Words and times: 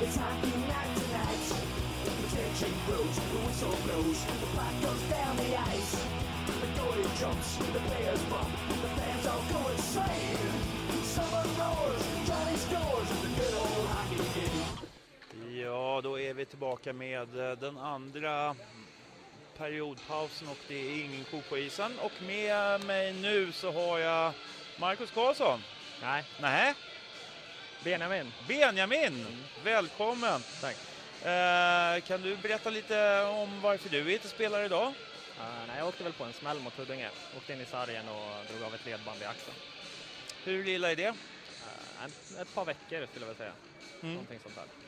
It's 0.00 0.16
hockey 0.16 0.56
night 0.68 0.92
tonight. 0.96 1.44
The 2.04 2.70
grows, 2.86 3.16
the 3.16 3.38
whistle 3.46 3.76
blows, 3.84 4.20
the 4.24 4.46
puck 4.54 4.74
goes 4.82 5.02
down 5.10 5.36
the 5.36 5.50
ice. 5.58 5.92
The 6.46 6.68
goalie 6.78 7.20
jumps, 7.20 7.56
the 7.56 7.80
players 7.88 8.22
bump, 8.30 8.48
the 8.68 8.88
fans 8.96 9.26
all 9.26 9.42
go 9.52 9.70
insane. 9.70 10.38
Roars, 11.58 12.02
Johnny 12.26 12.56
scores, 12.56 13.08
the 13.22 13.28
good 13.38 13.54
old 13.54 13.86
hockey 13.88 14.22
game. 14.34 14.66
Ja, 15.62 16.00
då 16.00 16.18
är 16.18 16.34
vi 16.34 16.44
tillbaka 16.44 16.92
med 16.92 17.50
eh, 17.50 17.58
den 17.58 17.78
andra 17.78 18.54
periodpausen 19.58 20.48
och 20.48 20.58
det 20.68 20.74
är 20.74 21.04
ingen 21.04 21.24
ko 21.24 21.40
på 21.48 21.58
isen. 21.58 21.98
Och 21.98 22.12
med 22.26 22.84
mig 22.84 23.12
nu 23.12 23.52
så 23.52 23.72
har 23.72 23.98
jag 23.98 24.32
Marcus 24.80 25.10
Karlsson. 25.10 25.62
Nej, 26.02 26.24
Nej, 26.40 26.74
Benjamin. 27.84 28.32
Benjamin! 28.48 29.26
Välkommen! 29.64 30.40
Tack. 30.60 30.76
Eh, 31.22 32.00
kan 32.00 32.22
du 32.22 32.36
berätta 32.36 32.70
lite 32.70 33.22
om 33.22 33.60
varför 33.60 33.88
du 33.88 34.12
inte 34.12 34.28
spelar 34.28 34.64
idag? 34.64 34.86
Uh, 34.86 35.66
nej, 35.68 35.78
jag 35.78 35.88
åkte 35.88 36.04
väl 36.04 36.12
på 36.12 36.24
en 36.24 36.32
smäll 36.32 36.60
mot 36.60 36.76
Huddinge. 36.76 37.10
Åkte 37.36 37.52
in 37.52 37.60
i 37.60 37.66
sargen 37.66 38.08
och 38.08 38.44
drog 38.50 38.62
av 38.62 38.74
ett 38.74 38.86
ledband 38.86 39.22
i 39.22 39.24
axeln. 39.24 39.56
Hur 40.44 40.68
illa 40.68 40.90
är 40.90 40.96
det? 40.96 41.08
Uh, 41.08 42.04
ett, 42.04 42.40
ett 42.40 42.54
par 42.54 42.64
veckor 42.64 43.06
skulle 43.06 43.26
jag 43.26 43.26
väl 43.26 43.36
säga. 43.36 43.52
Mm. 44.02 44.14
Någonting 44.14 44.38
sånt 44.42 44.54
där. 44.54 44.87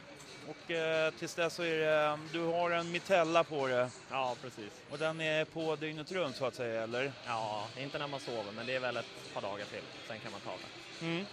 Och 0.50 0.70
eh, 0.70 1.10
tills 1.10 1.34
dess 1.34 1.54
så 1.54 1.62
är 1.62 1.78
det, 1.78 2.18
du 2.32 2.40
har 2.40 2.70
en 2.70 2.92
mitella 2.92 3.44
på 3.44 3.66
det 3.66 3.90
Ja, 4.10 4.36
precis. 4.42 4.72
och 4.90 4.98
den 4.98 5.20
är 5.20 5.44
på 5.44 5.76
dygnet 5.76 6.12
runt 6.12 6.36
så 6.36 6.46
att 6.46 6.54
säga, 6.54 6.82
eller? 6.82 7.12
Ja, 7.26 7.68
inte 7.78 7.98
när 7.98 8.06
man 8.06 8.20
sover, 8.20 8.52
men 8.56 8.66
det 8.66 8.74
är 8.74 8.80
väl 8.80 8.96
ett 8.96 9.34
par 9.34 9.42
dagar 9.42 9.64
till. 9.64 9.82
Sen 10.08 10.20
kan 10.20 10.32
man 10.32 10.40
ta 10.40 10.50
det. 10.50 11.06
Mm. 11.06 11.26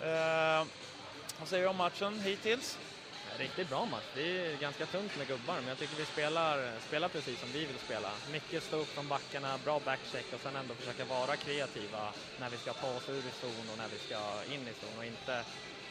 Eh, 0.00 0.66
vad 1.38 1.48
säger 1.48 1.62
du 1.64 1.70
om 1.70 1.76
matchen 1.76 2.20
hittills? 2.20 2.78
Riktigt 3.38 3.68
bra 3.68 3.86
match. 3.86 4.04
Det 4.14 4.22
är 4.22 4.56
ganska 4.60 4.86
tunt 4.86 5.18
med 5.18 5.28
gubbar, 5.28 5.54
men 5.54 5.68
jag 5.68 5.78
tycker 5.78 5.96
vi 5.96 6.04
spelar, 6.04 6.80
spelar 6.88 7.08
precis 7.08 7.40
som 7.40 7.52
vi 7.52 7.64
vill 7.66 7.78
spela. 7.78 8.10
Mycket 8.32 8.62
stå 8.62 8.76
upp 8.76 8.88
från 8.94 9.08
backarna, 9.08 9.58
bra 9.64 9.80
backcheck 9.84 10.24
och 10.34 10.40
sen 10.40 10.56
ändå 10.56 10.74
försöka 10.74 11.04
vara 11.04 11.36
kreativa 11.36 12.12
när 12.40 12.50
vi 12.50 12.56
ska 12.56 12.72
ta 12.72 12.96
oss 12.96 13.08
ur 13.08 13.18
i 13.18 13.32
zon 13.40 13.70
och 13.72 13.78
när 13.78 13.88
vi 13.88 13.98
ska 13.98 14.18
in 14.54 14.68
i 14.68 14.74
zon 14.80 14.98
och 14.98 15.04
inte, 15.04 15.44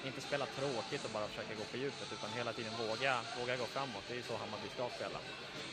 inte 0.05 0.21
spela 0.21 0.45
tråkigt 0.45 1.05
och 1.05 1.11
bara 1.11 1.27
försöka 1.27 1.53
gå 1.55 1.63
på 1.63 1.77
djupet 1.77 2.07
utan 2.13 2.29
hela 2.31 2.53
tiden 2.53 2.73
våga, 2.87 3.19
våga 3.39 3.55
gå 3.57 3.65
framåt. 3.65 4.03
Det 4.07 4.17
är 4.17 4.21
så 4.21 4.37
Hammarby 4.37 4.69
ska 4.73 4.89
spela. 4.95 5.19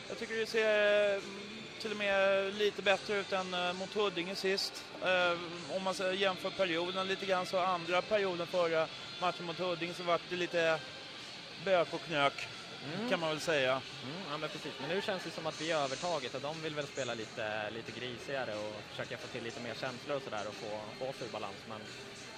Jag 0.07 0.19
tycker 0.19 0.35
det 0.35 0.45
ser 0.45 1.13
mm, 1.13 1.23
till 1.81 1.91
och 1.91 1.97
med 1.97 2.53
lite 2.55 2.81
bättre 2.81 3.17
ut 3.17 3.33
än 3.33 3.53
eh, 3.53 3.73
mot 3.73 3.93
Huddinge 3.93 4.35
sist. 4.35 4.85
Eh, 5.03 5.75
om 5.75 5.83
man 5.83 6.17
jämför 6.17 6.49
perioden 6.49 7.07
lite 7.07 7.25
grann 7.25 7.45
så 7.45 7.59
andra 7.59 8.01
perioden 8.01 8.47
förra 8.47 8.87
matchen 9.21 9.45
mot 9.45 9.59
Huddinge 9.59 9.93
så 9.93 10.03
var 10.03 10.19
det 10.29 10.35
lite 10.35 10.79
bök 11.65 11.93
och 11.93 12.01
knök 12.01 12.47
Mm. 12.93 13.09
kan 13.09 13.19
man 13.19 13.29
väl 13.29 13.39
säga. 13.39 13.71
Mm, 13.71 14.15
ja, 14.31 14.37
men 14.37 14.49
precis. 14.49 14.71
Men 14.79 14.89
nu 14.89 15.01
känns 15.01 15.23
det 15.23 15.31
som 15.31 15.47
att 15.47 15.61
vi 15.61 15.71
är 15.71 15.77
övertaget 15.77 16.35
och 16.35 16.41
de 16.41 16.61
vill 16.61 16.75
väl 16.75 16.87
spela 16.87 17.13
lite, 17.13 17.69
lite 17.69 17.99
grisigare 17.99 18.55
och 18.55 18.73
försöka 18.89 19.17
få 19.17 19.27
till 19.27 19.43
lite 19.43 19.59
mer 19.61 19.73
känslor 19.73 20.17
och 20.17 20.23
sådär 20.23 20.47
och 20.47 20.53
få, 20.53 20.79
få 20.99 21.09
oss 21.09 21.21
ur 21.21 21.31
balans. 21.31 21.55
Men 21.69 21.81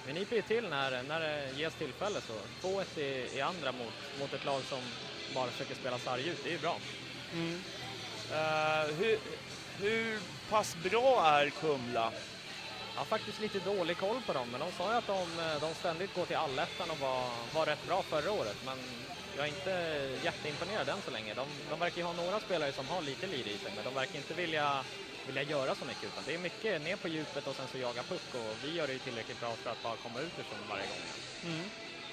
vi 0.07 0.13
nyper 0.13 0.35
ju 0.35 0.41
till 0.41 0.69
när, 0.69 1.03
när 1.03 1.19
det 1.19 1.59
ges 1.59 1.73
tillfälle 1.73 2.19
så 2.21 2.33
2-1 2.67 2.99
i, 2.99 3.37
i 3.37 3.41
andra 3.41 3.71
mot, 3.71 4.19
mot 4.19 4.33
ett 4.33 4.45
lag 4.45 4.61
som 4.63 4.79
bara 5.35 5.51
försöker 5.51 5.75
spela 5.75 5.97
sarg 5.97 6.27
ut, 6.29 6.37
det 6.43 6.49
är 6.49 6.53
ju 6.53 6.59
bra. 6.59 6.75
Eh, 8.31 8.95
hur, 8.95 9.17
hur 9.79 10.19
pass 10.49 10.75
bra 10.75 11.25
är 11.25 11.49
Kumla? 11.49 12.11
Jag 12.93 13.01
har 13.01 13.05
faktiskt 13.05 13.39
lite 13.39 13.59
dålig 13.59 13.97
koll 13.97 14.21
på 14.27 14.33
dem, 14.33 14.47
men 14.51 14.59
de 14.59 14.71
sa 14.71 14.91
ju 14.91 14.97
att 14.97 15.07
de, 15.07 15.25
de 15.61 15.73
ständigt 15.73 16.13
går 16.15 16.25
till 16.25 16.35
allettan 16.35 16.91
och 16.91 16.97
var, 16.97 17.29
var 17.53 17.65
rätt 17.65 17.85
bra 17.87 18.03
förra 18.03 18.31
året. 18.31 18.57
Men 18.65 18.77
jag 19.37 19.45
är 19.45 19.49
inte 19.49 19.71
jätteimponerad 20.25 20.89
än 20.89 21.01
så 21.01 21.11
länge. 21.11 21.33
De, 21.33 21.47
de 21.69 21.79
verkar 21.79 21.97
ju 21.97 22.03
ha 22.03 22.13
några 22.13 22.39
spelare 22.39 22.73
som 22.73 22.87
har 22.87 23.01
lite 23.01 23.27
lir 23.27 23.47
i 23.47 23.57
sig, 23.57 23.71
men 23.75 23.85
de 23.85 23.93
verkar 23.93 24.15
inte 24.19 24.33
vilja, 24.33 24.85
vilja 25.27 25.43
göra 25.43 25.75
så 25.75 25.85
mycket. 25.85 26.03
Utan 26.03 26.23
det 26.23 26.33
är 26.33 26.37
mycket 26.37 26.81
ner 26.81 26.95
på 26.95 27.07
djupet 27.07 27.47
och 27.47 27.55
sen 27.55 27.67
så 27.67 27.77
jaga 27.77 28.03
puck 28.03 28.33
och 28.35 28.63
vi 28.63 28.73
gör 28.73 28.87
det 28.87 28.93
ju 28.93 28.99
tillräckligt 28.99 29.39
bra 29.39 29.57
för 29.57 29.69
att 29.69 29.81
bara 29.83 29.97
komma 29.97 30.21
ut 30.21 30.39
ur 30.39 30.43
zon 30.43 30.67
varje 30.67 30.87
gång. 30.87 30.99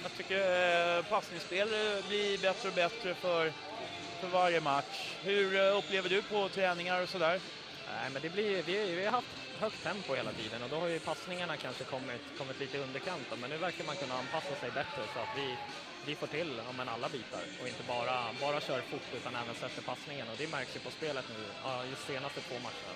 Jag 0.02 0.12
tycker 0.14 0.98
eh, 0.98 1.02
passningsspel 1.02 1.68
blir 2.02 2.38
bättre 2.38 2.68
och 2.68 2.74
bättre 2.74 3.14
för, 3.14 3.54
för 4.20 4.26
varje 4.28 4.60
match. 4.60 5.18
Hur 5.22 5.56
eh, 5.56 5.76
upplever 5.78 6.08
du 6.08 6.22
på 6.22 6.48
träningar 6.48 7.00
och 7.02 7.08
sådär? 7.08 7.40
Nej, 7.86 8.10
men 8.10 8.22
det 8.22 8.30
blir, 8.30 8.62
vi, 8.62 8.94
vi 8.94 9.04
har 9.04 9.12
haft 9.12 9.43
högt 9.60 9.82
tempo 9.82 10.14
hela 10.14 10.32
tiden 10.32 10.62
och 10.62 10.70
då 10.70 10.76
har 10.80 10.88
ju 10.88 11.00
passningarna 11.00 11.56
kanske 11.56 11.84
kommit, 11.84 12.22
kommit 12.38 12.60
lite 12.60 12.76
i 12.76 12.80
underkant. 12.80 13.38
Men 13.38 13.50
nu 13.50 13.58
verkar 13.58 13.84
man 13.84 13.96
kunna 13.96 14.14
anpassa 14.14 14.54
sig 14.60 14.70
bättre 14.70 15.02
så 15.12 15.18
att 15.18 15.38
vi, 15.38 15.58
vi 16.06 16.16
får 16.16 16.26
till 16.26 16.60
ja, 16.66 16.72
men 16.72 16.88
alla 16.88 17.08
bitar 17.08 17.42
och 17.60 17.68
inte 17.68 17.82
bara, 17.82 18.32
bara 18.40 18.60
kör 18.60 18.80
fort 18.80 19.14
utan 19.14 19.34
även 19.36 19.54
sätter 19.54 19.82
passningen. 19.82 20.28
Och 20.28 20.36
det 20.38 20.46
märks 20.46 20.76
ju 20.76 20.80
på 20.80 20.90
spelet 20.90 21.28
nu, 21.28 21.46
ja, 21.62 21.84
just 21.84 22.06
senaste 22.06 22.40
två 22.40 22.54
matcherna. 22.58 22.94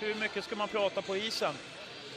Hur 0.00 0.14
mycket 0.14 0.44
ska 0.44 0.56
man 0.56 0.68
prata 0.68 1.02
på 1.02 1.16
isen? 1.16 1.54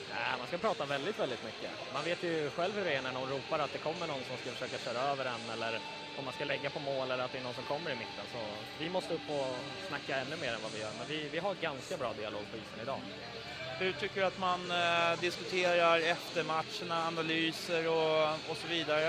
Nej, 0.10 0.38
man 0.38 0.48
ska 0.48 0.58
prata 0.58 0.86
väldigt, 0.86 1.20
väldigt 1.20 1.44
mycket. 1.44 1.72
Man 1.94 2.04
vet 2.04 2.24
ju 2.24 2.50
själv 2.50 2.76
hur 2.76 2.86
det 2.86 2.94
är 2.94 3.02
när 3.02 3.12
någon 3.12 3.30
ropar 3.30 3.60
att 3.60 3.74
det 3.74 3.80
kommer 3.80 4.08
någon 4.08 4.24
som 4.24 4.38
ska 4.38 4.52
försöka 4.52 4.78
köra 4.78 5.02
över 5.02 5.26
en 5.26 5.50
eller 5.50 5.82
om 6.16 6.26
man 6.26 6.34
ska 6.34 6.46
lägga 6.46 6.70
på 6.70 6.80
mål 6.80 7.12
eller 7.12 7.24
att 7.24 7.32
det 7.32 7.38
är 7.38 7.42
någon 7.42 7.54
som 7.54 7.64
kommer 7.64 7.92
i 7.92 7.96
mitten. 7.96 8.28
Så 8.28 8.40
vi 8.78 8.90
måste 8.90 9.14
upp 9.14 9.30
och 9.30 9.56
snacka 9.88 10.18
ännu 10.18 10.36
mer 10.38 10.54
än 10.54 10.62
vad 10.62 10.72
vi 10.72 10.80
gör. 10.80 10.94
Men 10.98 11.08
vi, 11.08 11.30
vi 11.30 11.40
har 11.40 11.56
ganska 11.56 11.98
bra 11.98 12.14
dialog 12.14 12.52
på 12.52 12.58
isen 12.58 12.80
idag. 12.80 13.02
Hur 13.80 13.94
tycker 13.94 14.20
du 14.22 14.28
att 14.28 14.38
man 14.38 14.72
eh, 14.72 15.20
diskuterar 15.22 16.00
efter 16.00 16.44
matcherna, 16.44 17.08
analyser 17.08 17.88
och, 17.88 18.50
och 18.50 18.58
så 18.58 18.68
vidare? 18.68 19.06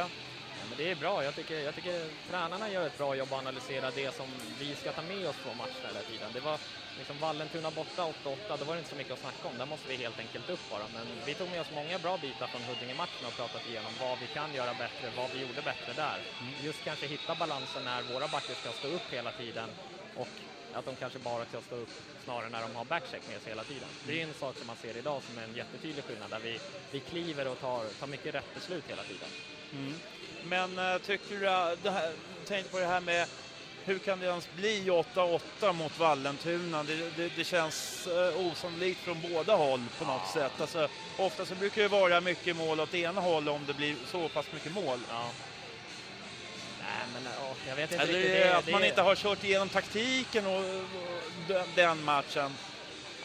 Ja, 0.61 0.67
men 0.69 0.77
det 0.79 0.91
är 0.91 0.95
bra. 0.95 1.25
Jag 1.25 1.35
tycker, 1.35 1.55
jag 1.61 1.75
tycker 1.75 2.27
tränarna 2.27 2.71
gör 2.71 2.87
ett 2.87 2.99
bra 2.99 3.15
jobb 3.17 3.33
att 3.33 3.39
analysera 3.39 3.91
det 3.91 4.15
som 4.15 4.55
vi 4.59 4.77
ska 4.77 4.93
ta 4.93 5.03
med 5.03 5.29
oss 5.29 5.39
från 5.39 5.57
matcherna 5.57 5.89
hela 5.89 6.03
tiden. 6.03 6.33
Det 6.33 6.41
var 6.41 6.61
liksom 6.97 7.19
Vallentuna 7.19 7.71
borta 7.71 8.03
8-8, 8.03 8.57
då 8.59 8.65
var 8.65 8.75
det 8.75 8.79
inte 8.79 8.91
så 8.91 8.97
mycket 8.97 9.13
att 9.13 9.19
snacka 9.19 9.49
om. 9.49 9.59
Där 9.59 9.67
måste 9.67 9.89
vi 9.89 9.97
helt 9.97 10.19
enkelt 10.19 10.49
upp 10.49 10.69
bara. 10.69 10.89
Men 10.89 11.25
vi 11.25 11.35
tog 11.35 11.49
med 11.49 11.61
oss 11.61 11.71
många 11.71 11.99
bra 11.99 12.19
bitar 12.19 12.49
från 12.49 12.65
Huddinge-matchen 12.65 13.27
och 13.27 13.37
pratat 13.37 13.67
igenom 13.67 13.97
vad 13.97 14.19
vi 14.19 14.29
kan 14.29 14.55
göra 14.55 14.75
bättre, 14.75 15.11
vad 15.11 15.31
vi 15.31 15.39
gjorde 15.39 15.63
bättre 15.63 15.95
där. 15.95 16.25
Just 16.39 16.85
kanske 16.85 17.07
hitta 17.07 17.35
balansen 17.35 17.85
när 17.85 18.03
våra 18.03 18.29
backar 18.29 18.55
ska 18.55 18.73
stå 18.73 18.89
upp 18.89 19.13
hela 19.13 19.33
tiden 19.33 19.75
och 20.15 20.43
att 20.75 20.85
de 20.85 20.97
kanske 20.97 21.19
bara 21.19 21.45
ska 21.45 21.61
stå 21.61 21.77
upp 21.77 21.91
snarare 22.25 22.49
när 22.49 22.63
de 22.63 22.77
har 22.77 22.85
backcheck 22.85 23.23
med 23.29 23.43
sig 23.43 23.53
hela 23.53 23.65
tiden. 23.65 23.89
Det 24.07 24.21
är 24.21 24.27
en 24.27 24.35
sak 24.35 24.57
som 24.59 24.67
man 24.67 24.77
ser 24.77 24.97
idag 24.97 25.23
som 25.27 25.39
är 25.39 25.43
en 25.43 25.55
jättetydlig 25.55 26.05
skillnad 26.05 26.31
där 26.31 26.39
vi, 26.39 26.59
vi 26.91 27.01
kliver 27.01 27.49
och 27.49 27.61
tar, 27.61 27.85
tar 28.01 28.07
mycket 28.07 28.35
rätt 28.35 28.55
beslut 28.55 28.85
hela 28.89 29.03
tiden. 29.03 29.29
Men 30.45 30.79
eh, 30.79 30.99
tycker 30.99 31.41
du, 31.41 31.49
att 31.49 31.83
det 31.83 31.91
här, 31.91 32.13
tänk 32.47 32.71
på 32.71 32.79
det 32.79 32.87
här 32.87 33.01
med 33.01 33.29
hur 33.85 33.99
kan 33.99 34.21
det 34.21 34.27
ens 34.27 34.49
bli 34.57 34.91
8-8 34.91 35.73
mot 35.73 35.99
Vallentuna? 35.99 36.83
Det, 36.83 37.17
det, 37.17 37.33
det 37.37 37.45
känns 37.45 38.07
eh, 38.07 38.47
osannolikt 38.47 39.01
från 39.01 39.21
båda 39.33 39.55
håll 39.55 39.85
på 39.99 40.05
något 40.05 40.29
sätt. 40.33 40.61
Alltså, 40.61 40.89
ofta 41.19 41.45
så 41.45 41.55
brukar 41.55 41.83
det 41.83 41.89
vara 41.89 42.21
mycket 42.21 42.57
mål 42.57 42.81
åt 42.81 42.95
ena 42.95 43.21
hållet 43.21 43.55
om 43.55 43.67
det 43.67 43.75
blir 43.75 43.97
så 44.07 44.29
pass 44.29 44.47
mycket 44.53 44.73
mål. 44.73 44.99
Ja. 45.09 45.31
Men 47.15 47.33
åh, 47.43 47.57
jag 47.69 47.77
vet 47.77 47.93
inte 47.93 48.03
Eller 48.05 48.15
riktigt. 48.15 48.33
det 48.33 48.57
att 48.57 48.67
det, 48.67 48.73
man 48.73 48.85
inte 48.85 49.03
har 49.03 49.17
kört 49.17 49.45
igenom 49.45 49.69
taktiken 49.69 50.47
och, 50.47 50.59
och 50.59 51.67
den, 51.75 52.05
matchen. 52.05 52.55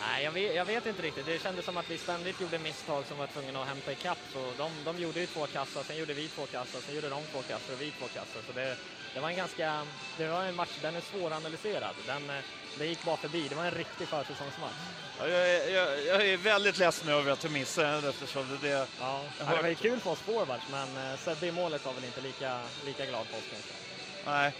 Nej, 0.02 0.24
jag 0.24 0.32
vet, 0.32 0.56
jag 0.56 0.66
vet 0.66 0.86
inte 0.86 1.02
riktigt. 1.02 1.26
Det 1.26 1.42
kändes 1.42 1.66
som 1.66 1.78
att 1.78 1.90
vi 1.90 1.98
ständigt 1.98 2.42
gjorde 2.42 2.60
misstag 2.60 3.06
som 3.08 3.18
var 3.18 3.28
tvungna 3.28 3.62
att 3.62 3.68
hämta 3.68 3.92
ikapp. 3.92 4.18
Så 4.34 4.52
de, 4.58 4.72
de 4.86 5.00
gjorde 5.00 5.20
ju 5.20 5.26
två 5.26 5.48
kassar, 5.48 5.84
sen 5.84 5.98
gjorde 5.98 6.14
vi 6.14 6.28
två 6.28 6.46
kassar, 6.46 6.80
sen 6.80 6.96
gjorde 6.96 7.10
de 7.10 7.24
två 7.32 7.42
kassar 7.42 7.74
och 7.74 7.82
vi 7.82 7.92
två 7.92 8.06
kassar. 8.08 8.42
Så 8.48 8.52
det, 8.54 8.78
det 9.14 9.20
var 9.20 9.30
en 9.30 9.36
ganska... 9.36 9.88
Det 10.18 10.28
var 10.28 10.44
en 10.44 10.56
match, 10.56 10.70
den 10.82 10.96
är 10.96 11.02
svåranalyserad. 11.02 11.96
Den, 12.08 12.30
eh, 12.30 12.36
det 12.78 12.86
gick 12.86 13.04
bara 13.04 13.18
förbi. 13.18 13.48
Det 13.48 13.56
var 13.56 13.66
en 13.66 13.72
riktig 13.72 14.08
försäsongsmatch. 14.08 14.74
Ja, 15.20 15.28
Jag 15.28 15.50
är, 15.50 15.70
jag, 15.70 16.06
jag 16.06 16.28
är 16.28 16.38
väldigt 16.38 16.78
ledsen 16.78 17.10
över 17.10 17.32
att 17.32 17.44
jag 17.44 17.52
missade 17.54 17.88
den 18.02 18.10
eftersom 18.10 18.60
det, 18.62 18.68
det 18.70 18.88
Ja, 19.00 19.22
det 19.38 19.62
var 19.62 19.70
ju 19.70 19.76
kul 19.76 20.00
för 20.00 20.12
oss 20.12 20.20
forwards, 20.20 20.64
men 20.72 21.12
eh, 21.12 21.18
Sebbe 21.20 21.48
i 21.48 21.52
målet 21.52 21.86
var 21.86 21.94
väl 21.94 22.04
inte 22.04 22.22
lika, 22.22 22.62
lika 22.86 23.06
glad 23.06 23.30
på 23.32 23.38
oss 23.38 23.44
kanske. 23.52 23.87
Nej, 24.28 24.54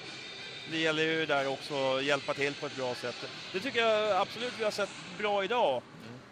det 0.72 0.78
gäller 0.78 1.04
ju 1.04 1.26
där 1.26 1.48
också 1.48 1.74
att 1.74 2.04
hjälpa 2.04 2.34
till 2.34 2.54
på 2.54 2.66
ett 2.66 2.76
bra 2.78 2.96
sätt. 2.96 3.16
Det 3.54 3.60
tycker 3.60 3.80
jag 3.80 4.22
absolut 4.22 4.54
vi 4.60 4.64
har 4.64 4.72
sett 4.72 4.90
bra 5.18 5.44
idag. 5.44 5.82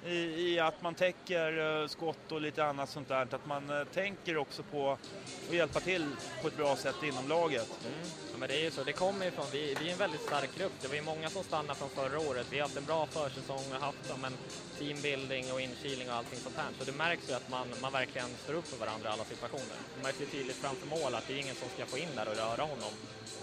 I, 0.07 0.51
I 0.53 0.59
att 0.59 0.81
man 0.81 0.95
täcker 0.95 1.81
eh, 1.81 1.87
skott 1.87 2.31
och 2.31 2.41
lite 2.41 2.65
annat 2.65 2.89
sånt 2.89 3.07
där. 3.07 3.35
Att 3.35 3.45
man 3.45 3.69
eh, 3.69 3.85
tänker 3.85 4.37
också 4.37 4.63
på 4.63 4.91
att 4.91 5.53
hjälpa 5.53 5.79
till 5.79 6.05
på 6.41 6.47
ett 6.47 6.57
bra 6.57 6.75
sätt 6.75 7.03
inom 7.03 7.27
laget. 7.27 7.85
Mm. 7.85 8.09
Ja, 8.31 8.37
men 8.37 8.49
det 8.49 8.55
är 8.55 8.63
ju 8.63 8.71
så. 8.71 8.83
Det 8.83 8.93
kommer 8.93 9.25
ifrån, 9.25 9.45
vi, 9.51 9.75
vi 9.79 9.87
är 9.87 9.91
en 9.91 9.97
väldigt 9.97 10.21
stark 10.21 10.57
grupp. 10.57 10.73
Det 10.81 10.87
var 10.87 10.95
ju 10.95 11.01
många 11.01 11.29
som 11.29 11.43
stannade 11.43 11.75
från 11.79 11.89
förra 11.89 12.19
året. 12.19 12.47
Vi 12.49 12.59
har 12.59 12.63
haft 12.67 12.77
en 12.77 12.85
bra 12.85 13.05
försäsong 13.05 13.73
och 13.73 13.79
haft 13.79 13.99
ja, 14.09 14.17
men, 14.17 14.37
teambuilding 14.79 15.51
och 15.51 15.61
inkilning 15.61 16.09
och 16.09 16.15
allting 16.15 16.39
sånt 16.39 16.57
här. 16.57 16.67
Så 16.77 16.83
det 16.83 16.91
märks 16.91 17.29
ju 17.29 17.33
att 17.33 17.49
man, 17.49 17.67
man 17.81 17.91
verkligen 17.91 18.37
står 18.37 18.53
upp 18.53 18.69
för 18.69 18.77
varandra 18.77 19.09
i 19.09 19.13
alla 19.13 19.25
situationer. 19.25 19.77
Det 19.95 20.03
märks 20.03 20.21
ju 20.21 20.25
tydligt 20.25 20.57
framför 20.57 20.87
mål 20.87 21.15
att 21.15 21.27
det 21.27 21.33
är 21.33 21.39
ingen 21.39 21.55
som 21.55 21.69
ska 21.69 21.85
få 21.85 21.97
in 21.97 22.15
där 22.15 22.27
och 22.27 22.35
röra 22.35 22.63
honom. 22.63 22.93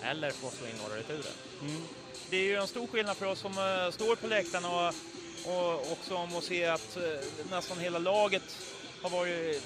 Eller 0.03 0.32
få 0.32 0.50
slå 0.50 0.67
in 0.67 0.76
några 0.76 0.97
returer. 0.97 1.32
Det 2.31 2.37
är 2.37 2.44
ju 2.44 2.56
en 2.56 2.69
stor 2.69 2.87
skillnad 2.87 3.17
för 3.17 3.26
oss 3.26 3.38
som 3.38 3.59
eh, 3.59 3.91
står 3.91 4.17
på 4.17 4.26
läktaren 4.26 4.64
och 4.64 4.94
och 5.44 5.93
också 5.93 6.15
om 6.15 6.37
att 6.37 6.44
se 6.44 6.65
att 6.65 6.97
eh, 6.97 7.03
nästan 7.50 7.79
hela 7.79 7.99
laget 7.99 8.56
har 9.03 9.11
varit 9.11 9.62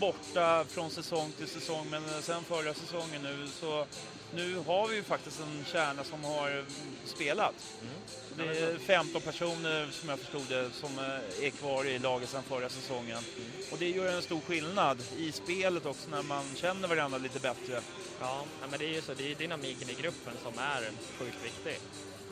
borta 0.00 0.64
från 0.64 0.90
säsong 0.90 1.32
till 1.38 1.48
säsong, 1.48 1.86
men 1.90 2.02
sen 2.22 2.44
förra 2.44 2.74
säsongen 2.74 3.22
nu 3.22 3.48
så 3.60 3.86
nu 4.34 4.56
har 4.66 4.88
vi 4.88 4.96
ju 4.96 5.02
faktiskt 5.02 5.40
en 5.40 5.64
kärna 5.64 6.04
som 6.04 6.24
har 6.24 6.64
spelat. 7.04 7.54
Mm. 7.82 7.94
Det 8.36 8.58
är 8.58 8.78
15 8.78 9.22
personer 9.22 9.88
som 9.90 10.08
jag 10.08 10.18
förstod 10.18 10.48
det 10.48 10.70
som 10.72 10.98
eh, 10.98 11.46
är 11.46 11.50
kvar 11.50 11.84
i 11.84 11.98
laget 11.98 12.28
sedan 12.28 12.42
förra 12.42 12.68
säsongen. 12.68 13.18
Mm. 13.36 13.50
Och 13.72 13.78
det 13.78 13.90
gör 13.90 14.12
en 14.12 14.22
stor 14.22 14.40
skillnad 14.40 14.98
i 15.16 15.32
spelet 15.32 15.86
också 15.86 16.10
när 16.10 16.22
man 16.22 16.44
känner 16.54 16.88
varandra 16.88 17.18
lite 17.18 17.40
bättre. 17.40 17.80
Ja, 18.20 18.44
men 18.70 18.78
det 18.78 18.84
är 18.84 18.94
ju 18.94 19.02
så, 19.02 19.14
det 19.14 19.30
är 19.30 19.34
dynamiken 19.34 19.90
i 19.90 19.94
gruppen 19.94 20.32
som 20.42 20.58
är 20.58 20.90
sjukt 21.18 21.44
viktig. 21.44 21.78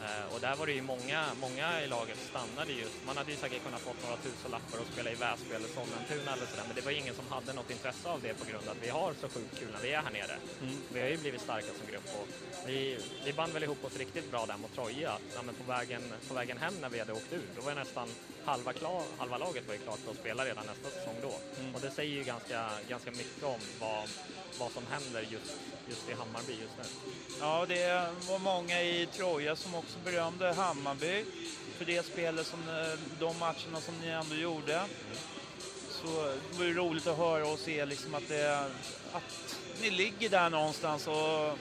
Eh, 0.04 0.34
och 0.34 0.40
där 0.40 0.56
var 0.56 0.66
det 0.66 0.72
ju 0.72 0.82
många, 0.82 1.20
många 1.40 1.82
i 1.82 1.86
laget 1.88 2.18
stannade 2.30 2.72
just. 2.72 2.96
Man 3.06 3.16
hade 3.16 3.30
ju 3.30 3.36
säkert 3.36 3.64
kunnat 3.64 3.80
fått 3.80 4.02
några 4.04 4.16
tusenlappar 4.16 4.78
och 4.82 4.88
spela 4.92 5.10
i 5.10 5.14
Väsby 5.14 5.52
eller 5.54 5.68
Sollentuna 5.68 6.30
eller 6.34 6.46
sådär, 6.46 6.66
men 6.66 6.76
det 6.76 6.84
var 6.84 6.92
ingen 6.92 7.14
som 7.14 7.26
hade 7.34 7.52
något 7.52 7.70
intresse 7.70 8.08
av 8.08 8.18
det 8.22 8.34
på 8.40 8.44
grund 8.50 8.64
av 8.68 8.72
att 8.76 8.82
vi 8.86 8.88
har 8.88 9.10
så 9.20 9.28
sjukt 9.28 9.58
kul 9.58 9.70
när 9.74 9.82
vi 9.86 9.90
är 9.92 10.02
här 10.06 10.10
nere. 10.10 10.36
Mm. 10.62 10.76
Vi 10.92 11.00
har 11.00 11.08
ju 11.08 11.18
blivit 11.18 11.40
starka 11.40 11.70
som 11.78 11.86
grupp 11.90 12.08
och 12.20 12.28
vi, 12.66 12.98
vi 13.24 13.32
band 13.32 13.52
väl 13.52 13.62
ihop 13.62 13.84
oss 13.84 13.96
riktigt 13.96 14.30
bra 14.30 14.46
där 14.46 14.56
mot 14.56 14.74
Troja. 14.74 15.12
Ja, 15.34 15.42
men 15.42 15.54
på, 15.54 15.64
vägen, 15.72 16.02
på 16.28 16.34
vägen 16.34 16.58
hem 16.58 16.74
när 16.80 16.88
vi 16.88 16.98
hade 16.98 17.12
åkt 17.12 17.32
ut, 17.32 17.50
då 17.56 17.62
var 17.62 17.74
nästan 17.74 18.08
halva, 18.44 18.72
klar, 18.72 19.02
halva 19.18 19.38
laget 19.38 19.66
var 19.66 19.74
ju 19.74 19.80
klart 19.80 19.98
för 19.98 20.10
att 20.10 20.16
spela 20.16 20.44
redan 20.44 20.66
nästa 20.66 20.88
säsong 20.90 21.16
då. 21.22 21.34
Mm. 21.60 21.74
Och 21.74 21.80
det 21.80 21.90
säger 21.90 22.14
ju 22.14 22.24
ganska, 22.24 22.70
ganska 22.88 23.10
mycket 23.10 23.44
om 23.44 23.60
vad, 23.80 24.08
vad 24.58 24.70
som 24.72 24.82
händer 24.90 25.20
just, 25.20 25.54
just 25.88 26.08
i 26.08 26.12
Hammarby 26.12 26.52
just 26.52 26.76
nu. 26.78 26.84
Ja, 27.40 27.66
det 27.68 28.08
var 28.28 28.38
många 28.38 28.82
i 28.82 29.06
Troja 29.06 29.56
som 29.56 29.74
också 29.74 29.87
berömde 30.04 30.52
Hammarby 30.52 31.24
för 31.78 31.84
det 31.84 32.06
spelet, 32.06 32.46
som, 32.46 32.60
eh, 32.68 32.98
de 33.20 33.38
matcherna 33.38 33.80
som 33.80 33.94
ni 34.02 34.08
ändå 34.08 34.34
gjorde. 34.34 34.84
Så 35.90 36.06
det 36.50 36.58
var 36.58 36.64
ju 36.64 36.74
roligt 36.74 37.06
att 37.06 37.16
höra 37.18 37.46
och 37.46 37.58
se 37.58 37.86
liksom 37.86 38.14
att, 38.14 38.28
det, 38.28 38.70
att 39.12 39.56
ni 39.82 39.90
ligger 39.90 40.28
där 40.28 40.50
någonstans 40.50 41.06
och 41.06 41.58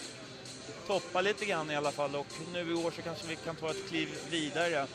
toppar 0.87 1.21
lite 1.21 1.45
grann 1.45 1.71
i 1.71 1.75
alla 1.75 1.91
fall 1.91 2.15
och 2.15 2.27
nu 2.53 2.71
i 2.71 2.73
år 2.73 2.91
så 2.91 3.01
kanske 3.01 3.27
vi 3.27 3.35
kan 3.35 3.55
ta 3.55 3.69
ett 3.69 3.89
kliv 3.89 4.09
vidare. 4.29 4.87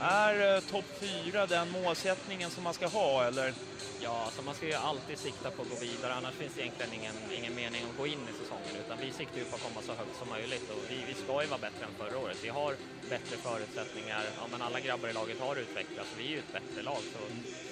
Är 0.00 0.54
eh, 0.56 0.60
topp 0.60 0.84
fyra 1.00 1.46
den 1.46 1.70
målsättningen 1.70 2.50
som 2.50 2.64
man 2.64 2.74
ska 2.74 2.86
ha 2.86 3.24
eller? 3.24 3.54
Ja, 3.98 4.30
så 4.30 4.42
man 4.42 4.54
ska 4.54 4.66
ju 4.66 4.74
alltid 4.74 5.18
sikta 5.18 5.50
på 5.50 5.62
att 5.62 5.68
gå 5.68 5.76
vidare, 5.76 6.14
annars 6.14 6.34
finns 6.36 6.54
det 6.54 6.62
egentligen 6.62 6.92
ingen, 6.92 7.30
ingen 7.30 7.54
mening 7.54 7.84
att 7.84 7.96
gå 7.96 8.06
in 8.06 8.28
i 8.28 8.32
säsongen, 8.32 8.76
utan 8.76 8.98
vi 8.98 9.12
siktar 9.12 9.40
ju 9.40 9.46
på 9.46 9.56
att 9.56 9.62
komma 9.62 9.82
så 9.82 9.94
högt 9.94 10.14
som 10.14 10.28
möjligt 10.28 10.70
och 10.70 10.90
vi, 10.90 11.04
vi 11.04 11.14
ska 11.14 11.42
ju 11.42 11.48
vara 11.48 11.58
bättre 11.58 11.84
än 11.84 11.94
förra 11.94 12.18
året. 12.18 12.38
Vi 12.40 12.48
har 12.48 12.78
bättre 13.08 13.38
förutsättningar, 13.38 14.32
ja 14.36 14.46
men 14.46 14.62
alla 14.62 14.80
grabbar 14.80 15.08
i 15.08 15.12
laget 15.12 15.38
har 15.38 15.56
utvecklats, 15.56 16.14
vi 16.14 16.24
är 16.24 16.28
ju 16.30 16.38
ett 16.38 16.52
bättre 16.52 16.82
lag, 16.82 17.02
så 17.08 17.18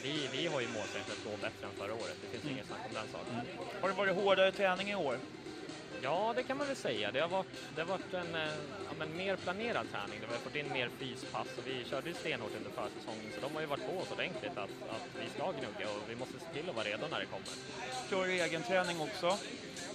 vi, 0.00 0.28
vi 0.28 0.46
har 0.46 0.60
ju 0.60 0.69
målsättningen 0.69 1.12
att 1.19 1.24
gå 1.24 1.36
bättre 1.36 1.66
än 1.66 1.74
förra 1.74 1.94
året. 1.94 2.19
Det 2.20 2.28
finns 2.28 2.44
Mm. 2.44 2.54
inget 2.56 2.66
snack 2.66 2.80
om 2.86 2.92
den 2.94 3.08
saken. 3.08 3.46
Har 3.80 3.88
det 3.88 3.94
varit 3.94 4.14
hårdare 4.14 4.52
träning 4.52 4.90
i 4.90 4.94
år? 4.94 5.20
Ja, 6.02 6.32
det 6.37 6.43
kan 6.43 6.56
man 6.56 6.66
väl 6.66 6.76
säga. 6.76 7.12
Det 7.12 7.20
har 7.20 7.28
varit, 7.28 7.46
det 7.75 7.82
har 7.82 7.88
varit 7.88 8.14
en 8.14 8.34
eh, 8.34 8.54
ja, 8.88 8.93
men 8.99 9.16
mer 9.16 9.37
planerad 9.37 9.87
träning. 9.93 10.20
Vi 10.20 10.26
har 10.26 10.43
fått 10.46 10.56
in 10.56 10.69
mer 10.72 10.88
fyspass 10.99 11.49
och 11.58 11.66
vi 11.66 11.84
körde 11.84 12.08
ju 12.08 12.14
stenhårt 12.14 12.54
under 12.56 12.70
försäsongen 12.70 13.32
så 13.34 13.40
de 13.40 13.54
har 13.54 13.60
ju 13.60 13.66
varit 13.66 13.87
på 13.87 13.93
oss 14.02 14.10
ordentligt 14.10 14.56
att, 14.58 14.75
att 14.94 15.06
vi 15.20 15.28
ska 15.34 15.52
gnugga 15.52 15.87
och 15.94 16.10
vi 16.10 16.16
måste 16.16 16.38
se 16.40 16.49
till 16.52 16.69
att 16.70 16.76
vara 16.76 16.84
redo 16.84 17.06
när 17.10 17.20
det 17.20 17.26
kommer. 17.26 17.54
Kör 18.10 18.26
egen 18.26 18.62
träning 18.62 19.00
också? 19.00 19.38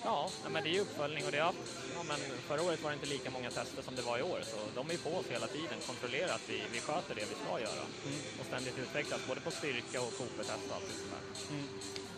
Ja, 0.04 0.30
men 0.50 0.64
det 0.64 0.70
är 0.70 0.74
ju 0.74 0.80
uppföljning 0.80 1.26
och 1.26 1.32
det 1.32 1.40
har, 1.40 1.54
ja, 1.96 2.04
men 2.04 2.20
förra 2.48 2.62
året 2.62 2.84
var 2.84 2.90
det 2.90 2.94
inte 2.94 3.06
lika 3.06 3.30
många 3.32 3.50
tester 3.50 3.82
som 3.82 3.96
det 3.96 4.02
var 4.02 4.18
i 4.18 4.24
år 4.24 4.40
så 4.52 4.58
de 4.76 4.88
är 4.90 4.92
ju 4.92 4.98
på 4.98 5.10
oss 5.10 5.28
hela 5.36 5.48
tiden, 5.48 5.78
kontrollerar 5.88 6.36
att 6.36 6.50
vi, 6.50 6.62
vi 6.74 6.80
sköter 6.82 7.16
det 7.16 7.26
vi 7.34 7.36
ska 7.44 7.60
göra 7.68 7.84
Mm. 8.06 8.20
och 8.40 8.46
ständigt 8.46 8.78
utvecklas 8.78 9.22
både 9.28 9.42
på 9.42 9.52
styrka 9.52 10.02
och 10.02 10.14
Cooper-test 10.18 10.70
och 10.70 10.76
allt 10.76 10.86
sånt 10.88 11.12
där. 11.14 11.56
Mm. 11.56 11.68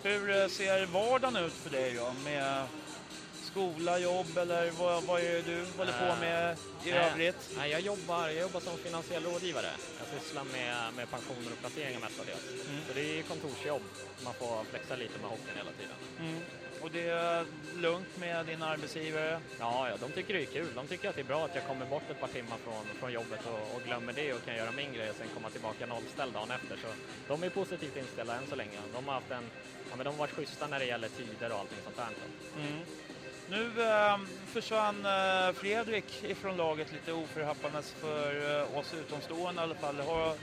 Hur 0.03 0.41
eh, 0.41 0.47
ser 0.47 0.85
vardagen 0.85 1.35
ut 1.35 1.53
för 1.53 1.69
dig 1.69 1.93
då? 1.93 2.13
Med 2.23 2.67
skola, 3.51 3.99
jobb 3.99 4.37
eller 4.37 4.71
vad, 4.71 5.03
vad 5.03 5.21
är 5.21 5.33
det 5.33 5.41
du 5.41 5.65
håller 5.77 5.93
på 5.93 6.19
med 6.19 6.57
i 6.85 6.91
Nej, 6.91 6.99
övrigt? 6.99 7.41
Nej, 7.57 7.71
jag, 7.71 7.81
jobbar, 7.81 8.27
jag 8.27 8.41
jobbar 8.41 8.59
som 8.59 8.77
finansiell 8.77 9.23
rådgivare. 9.23 9.71
Jag 9.99 10.07
sysslar 10.21 10.43
med, 10.43 10.93
med 10.95 11.09
pensioner 11.11 11.51
och 11.51 11.59
placeringar 11.59 11.99
mestadels. 11.99 12.45
Mm. 12.69 12.81
Så 12.87 12.93
det 12.93 13.19
är 13.19 13.23
kontorsjobb. 13.23 13.81
Man 14.23 14.33
får 14.33 14.63
flexa 14.63 14.95
lite 14.95 15.19
med 15.21 15.29
hockeyn 15.29 15.57
hela 15.57 15.71
tiden. 15.79 15.97
Mm. 16.19 16.39
Och 16.81 16.91
det 16.91 17.07
är 17.09 17.45
lugnt 17.77 18.17
med 18.17 18.45
din 18.45 18.61
arbetsgivare? 18.63 19.41
Ja, 19.59 19.89
ja, 19.89 19.97
de 19.97 20.11
tycker 20.11 20.33
det 20.33 20.41
är 20.41 20.45
kul. 20.45 20.71
De 20.75 20.87
tycker 20.87 21.09
att 21.09 21.15
det 21.15 21.21
är 21.21 21.31
bra 21.33 21.45
att 21.45 21.55
jag 21.55 21.67
kommer 21.67 21.85
bort 21.85 22.09
ett 22.09 22.19
par 22.19 22.27
timmar 22.27 22.57
från, 22.57 22.85
från 22.99 23.11
jobbet 23.11 23.45
och, 23.45 23.75
och 23.75 23.81
glömmer 23.85 24.13
det 24.13 24.33
och 24.33 24.45
kan 24.45 24.55
göra 24.55 24.71
min 24.71 24.93
grej 24.93 25.09
och 25.09 25.15
sen 25.15 25.27
komma 25.33 25.49
tillbaka 25.49 25.85
nollställd 25.85 26.33
dagen 26.33 26.51
efter. 26.51 26.77
Så 26.77 26.87
de 27.27 27.43
är 27.43 27.49
positivt 27.49 27.97
inställda 27.97 28.35
än 28.35 28.47
så 28.47 28.55
länge. 28.55 28.79
De 28.93 29.07
har 29.07 29.13
haft 29.13 29.31
en, 29.31 29.43
ja, 29.89 29.95
men 29.95 30.05
de 30.05 30.09
har 30.09 30.19
varit 30.19 30.33
schyssta 30.33 30.67
när 30.67 30.79
det 30.79 30.85
gäller 30.85 31.09
tider 31.09 31.51
och 31.51 31.59
allting 31.59 31.77
sånt 31.83 31.97
där. 31.97 32.13
Mm. 32.61 32.79
Nu 33.49 33.83
eh, 33.83 34.17
försvann 34.45 35.05
eh, 35.05 35.53
Fredrik 35.53 36.23
ifrån 36.23 36.57
laget 36.57 36.91
lite 36.93 37.13
oförhappandes 37.13 37.91
för 37.91 38.59
eh, 38.59 38.77
oss 38.77 38.93
utomstående 38.93 39.61
i 39.61 39.63
alla 39.63 39.75
fall. 39.75 39.95
Har, 39.99 40.33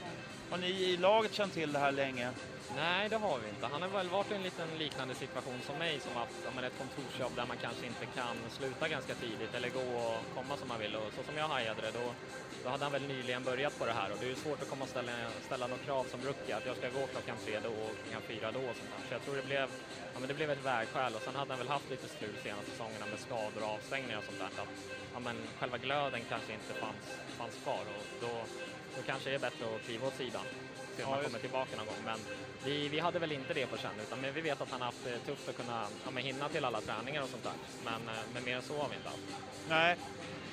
har 0.49 0.57
ni 0.57 0.67
i 0.67 0.97
laget 0.97 1.33
känt 1.33 1.53
till 1.53 1.71
det 1.71 1.79
här 1.79 1.91
länge? 1.91 2.29
Nej, 2.75 3.09
det 3.09 3.15
har 3.15 3.39
vi 3.39 3.49
inte. 3.49 3.65
Han 3.65 3.81
har 3.81 3.89
väl 3.89 4.09
varit 4.09 4.31
i 4.31 4.35
en 4.35 4.43
liten 4.43 4.77
liknande 4.77 5.15
situation 5.15 5.61
som 5.61 5.77
mig 5.77 5.99
som 5.99 6.15
haft 6.15 6.31
ja, 6.45 6.51
men 6.55 6.63
ett 6.63 6.77
kontorsjobb 6.77 7.35
där 7.35 7.45
man 7.45 7.57
kanske 7.57 7.85
inte 7.85 8.05
kan 8.05 8.49
sluta 8.49 8.87
ganska 8.87 9.15
tidigt 9.15 9.53
eller 9.53 9.69
gå 9.69 9.97
och 9.97 10.33
komma 10.33 10.57
som 10.57 10.67
man 10.67 10.79
vill. 10.79 10.95
Och 10.95 11.13
så 11.13 11.23
som 11.23 11.37
jag 11.37 11.47
hajade 11.47 11.81
det, 11.81 11.91
då, 11.91 12.15
då 12.63 12.69
hade 12.69 12.85
han 12.85 12.91
väl 12.91 13.07
nyligen 13.07 13.43
börjat 13.43 13.77
på 13.79 13.85
det 13.85 13.93
här 13.93 14.11
och 14.11 14.19
det 14.19 14.25
är 14.25 14.29
ju 14.29 14.35
svårt 14.35 14.61
att 14.61 14.69
komma 14.69 14.83
och 14.83 14.89
ställa, 14.89 15.11
ställa 15.41 15.67
några 15.67 15.83
krav 15.83 16.05
som 16.05 16.25
rookie 16.25 16.57
att 16.57 16.65
jag 16.65 16.77
ska 16.77 16.89
gå 16.89 17.07
klockan 17.07 17.37
tre 17.39 17.59
då 17.59 17.69
och 17.69 17.97
klockan 17.97 18.21
fyra 18.21 18.51
då 18.51 18.65
och 18.69 18.77
sånt 18.77 18.89
där. 18.91 19.01
Så 19.07 19.13
jag 19.13 19.21
tror 19.21 19.35
det 19.35 19.43
blev, 19.43 19.69
ja, 20.13 20.19
men 20.19 20.27
det 20.27 20.33
blev 20.33 20.51
ett 20.51 20.59
vägskäl 20.65 21.15
och 21.15 21.21
sen 21.23 21.35
hade 21.35 21.51
han 21.53 21.59
väl 21.59 21.67
haft 21.67 21.89
lite 21.89 22.07
strul 22.07 22.37
senaste 22.37 22.71
säsongerna 22.71 23.05
med 23.05 23.19
skador 23.19 23.63
och 23.63 23.69
avstängningar 23.69 24.17
och 24.17 24.25
sånt 24.25 24.39
där. 24.39 24.51
Att, 24.63 24.69
ja, 25.13 25.19
men 25.19 25.47
själva 25.59 25.77
glöden 25.77 26.25
kanske 26.25 26.53
inte 26.53 26.73
fanns, 26.73 27.21
fanns 27.37 27.57
kvar 27.57 27.85
och 27.85 28.07
då, 28.19 28.47
då 28.95 29.03
kanske 29.03 29.29
det 29.29 29.35
är 29.35 29.39
bättre 29.39 29.75
att 29.75 29.83
kliva 29.83 30.07
åt 30.07 30.15
sidan. 30.15 30.66
Se 30.97 31.03
om 31.03 31.09
Ja, 31.09 31.15
han 31.15 31.23
kommer 31.23 31.39
tillbaka 31.39 31.77
någon 31.77 31.85
gång. 31.85 31.95
Men 32.05 32.19
vi, 32.65 32.87
vi 32.87 32.99
hade 32.99 33.19
väl 33.19 33.31
inte 33.31 33.53
det 33.53 33.67
på 33.67 33.77
känn, 33.77 33.91
utan 34.01 34.21
men 34.21 34.33
vi 34.33 34.41
vet 34.41 34.61
att 34.61 34.71
han 34.71 34.81
har 34.81 34.85
haft 34.85 35.03
det 35.03 35.19
tufft 35.19 35.49
att 35.49 35.57
kunna 35.57 35.87
ja, 36.05 36.11
men 36.11 36.23
hinna 36.23 36.49
till 36.49 36.65
alla 36.65 36.81
träningar 36.81 37.23
och 37.23 37.29
sånt 37.29 37.43
där. 37.43 37.53
Men, 37.85 38.15
eh, 38.15 38.21
men 38.33 38.43
mer 38.43 38.55
än 38.55 38.61
så 38.61 38.77
har 38.77 38.89
vi 38.89 38.95
inte 38.95 39.09
haft. 39.09 39.21
Nej, 39.69 39.97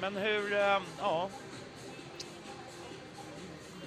men 0.00 0.16
hur, 0.16 0.52
eh, 0.52 0.80
ja. 0.98 1.28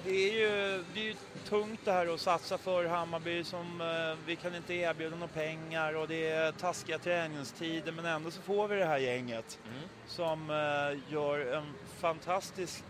Det 0.04 0.10
är 0.10 0.32
ju, 0.32 0.84
det 0.94 1.00
är 1.00 1.04
ju 1.04 1.14
tungt 1.44 1.80
det 1.84 1.92
här 1.92 2.14
att 2.14 2.20
satsa 2.20 2.58
för 2.58 2.84
Hammarby 2.84 3.44
som 3.44 3.80
eh, 3.80 4.26
vi 4.26 4.36
kan 4.36 4.54
inte 4.54 4.74
erbjuda 4.74 5.16
några 5.16 5.32
pengar 5.32 5.94
och 5.96 6.08
det 6.08 6.30
är 6.30 6.52
taskiga 6.52 6.98
träningstider 6.98 7.92
men 7.92 8.04
ändå 8.04 8.30
så 8.30 8.42
får 8.42 8.68
vi 8.68 8.76
det 8.76 8.84
här 8.84 8.98
gänget 8.98 9.58
som 10.06 10.50
eh, 10.50 11.12
gör 11.12 11.54
en 11.54 11.74
fantastisk 12.00 12.84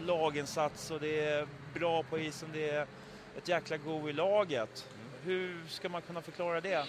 laginsats 0.00 0.90
och 0.90 1.00
det 1.00 1.20
är 1.20 1.46
bra 1.74 2.02
på 2.02 2.18
isen, 2.18 2.48
det 2.52 2.70
är 2.70 2.86
ett 3.38 3.48
jäkla 3.48 3.76
go 3.76 4.08
i 4.08 4.12
laget. 4.12 4.88
Hur 5.24 5.66
ska 5.68 5.88
man 5.88 6.02
kunna 6.02 6.22
förklara 6.22 6.60
det? 6.60 6.86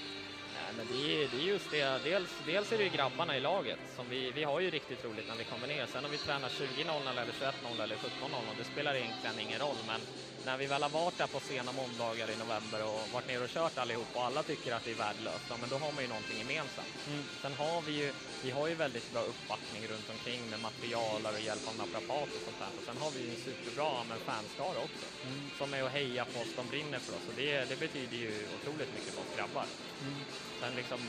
Men 0.75 0.88
det 0.88 1.24
är, 1.24 1.27
det 1.27 1.38
är 1.38 1.42
just 1.42 1.72
det. 1.72 2.03
Dels, 2.03 2.38
dels 2.38 2.72
är 2.72 2.77
det 2.77 2.84
ju 2.84 2.89
grabbarna 2.89 3.38
i 3.38 3.39
laget. 3.39 3.80
Som 3.96 4.10
vi, 4.10 4.32
vi 4.32 4.44
har 4.44 4.60
ju 4.60 4.70
riktigt 4.72 5.03
roligt 5.03 5.27
när 5.27 5.36
vi 5.36 5.46
kommer 5.46 5.68
ner. 5.68 5.86
Sen 5.86 6.06
om 6.06 6.12
vi 6.12 6.18
tränar 6.18 6.50
20-0 6.50 7.10
eller 7.10 7.25
21-0 7.32 7.84
eller 7.84 7.98
17-0, 7.98 8.56
det 8.58 8.63
spelar 8.63 8.96
egentligen 8.96 9.39
ingen 9.39 9.60
roll. 9.60 9.84
Men 9.84 10.08
när 10.42 10.58
vi 10.58 10.68
väl 10.68 10.84
har 10.84 10.89
varit 10.89 11.18
där 11.18 11.27
på 11.27 11.39
sena 11.39 11.72
måndagar 11.72 12.30
i 12.30 12.36
november 12.36 12.82
och 12.82 13.12
varit 13.12 13.27
ner 13.27 13.42
och 13.42 13.50
kört 13.50 13.77
allihop 13.77 14.08
och 14.15 14.25
alla 14.25 14.44
tycker 14.44 14.72
att 14.72 14.84
det 14.84 14.92
är 14.92 14.96
värdelöst, 14.96 15.50
ja, 15.50 15.58
men 15.58 15.70
då 15.70 15.77
har 15.77 15.92
man 15.92 16.03
ju 16.03 16.08
någonting 16.08 16.38
gemensamt. 16.38 17.06
Mm. 17.06 17.27
Sen 17.38 17.53
har 17.53 17.82
vi 17.82 17.92
ju, 17.92 18.13
vi 18.42 18.51
har 18.51 18.68
ju 18.68 18.75
väldigt 18.75 19.10
bra 19.10 19.22
uppbackning 19.24 19.88
runt 19.88 20.10
omkring 20.10 20.50
med 20.50 20.60
materialare 20.60 21.36
och 21.36 21.42
hjälp 21.42 21.68
av 21.68 21.75
naprapat 21.75 22.36
och 22.36 22.42
sånt 22.42 22.60
där. 22.60 22.72
Och 22.77 22.84
sen 22.84 22.98
har 22.98 23.12
vi 23.12 23.22
ju 23.22 23.30
en 23.30 23.38
superbra 23.38 24.03
men 24.03 24.20
fanskara 24.20 24.80
också 24.80 25.06
Mm. 25.24 25.51
som 25.53 25.74
är 25.74 25.84
att 25.84 25.92
heja 25.92 26.25
på 26.25 26.39
oss, 26.39 26.53
de 26.53 26.70
brinner 26.70 27.00
för 27.00 27.13
oss 27.13 27.27
och 27.27 27.36
det, 27.36 27.65
det 27.65 27.77
betyder 27.77 28.18
ju 28.18 28.50
otroligt 28.50 28.92
mycket 28.92 29.13
för 29.13 29.22
oss 29.22 29.32
grabbar. 29.32 29.68
Mm. 30.01 30.25
Sen 30.63 30.75
liksom, 30.75 31.00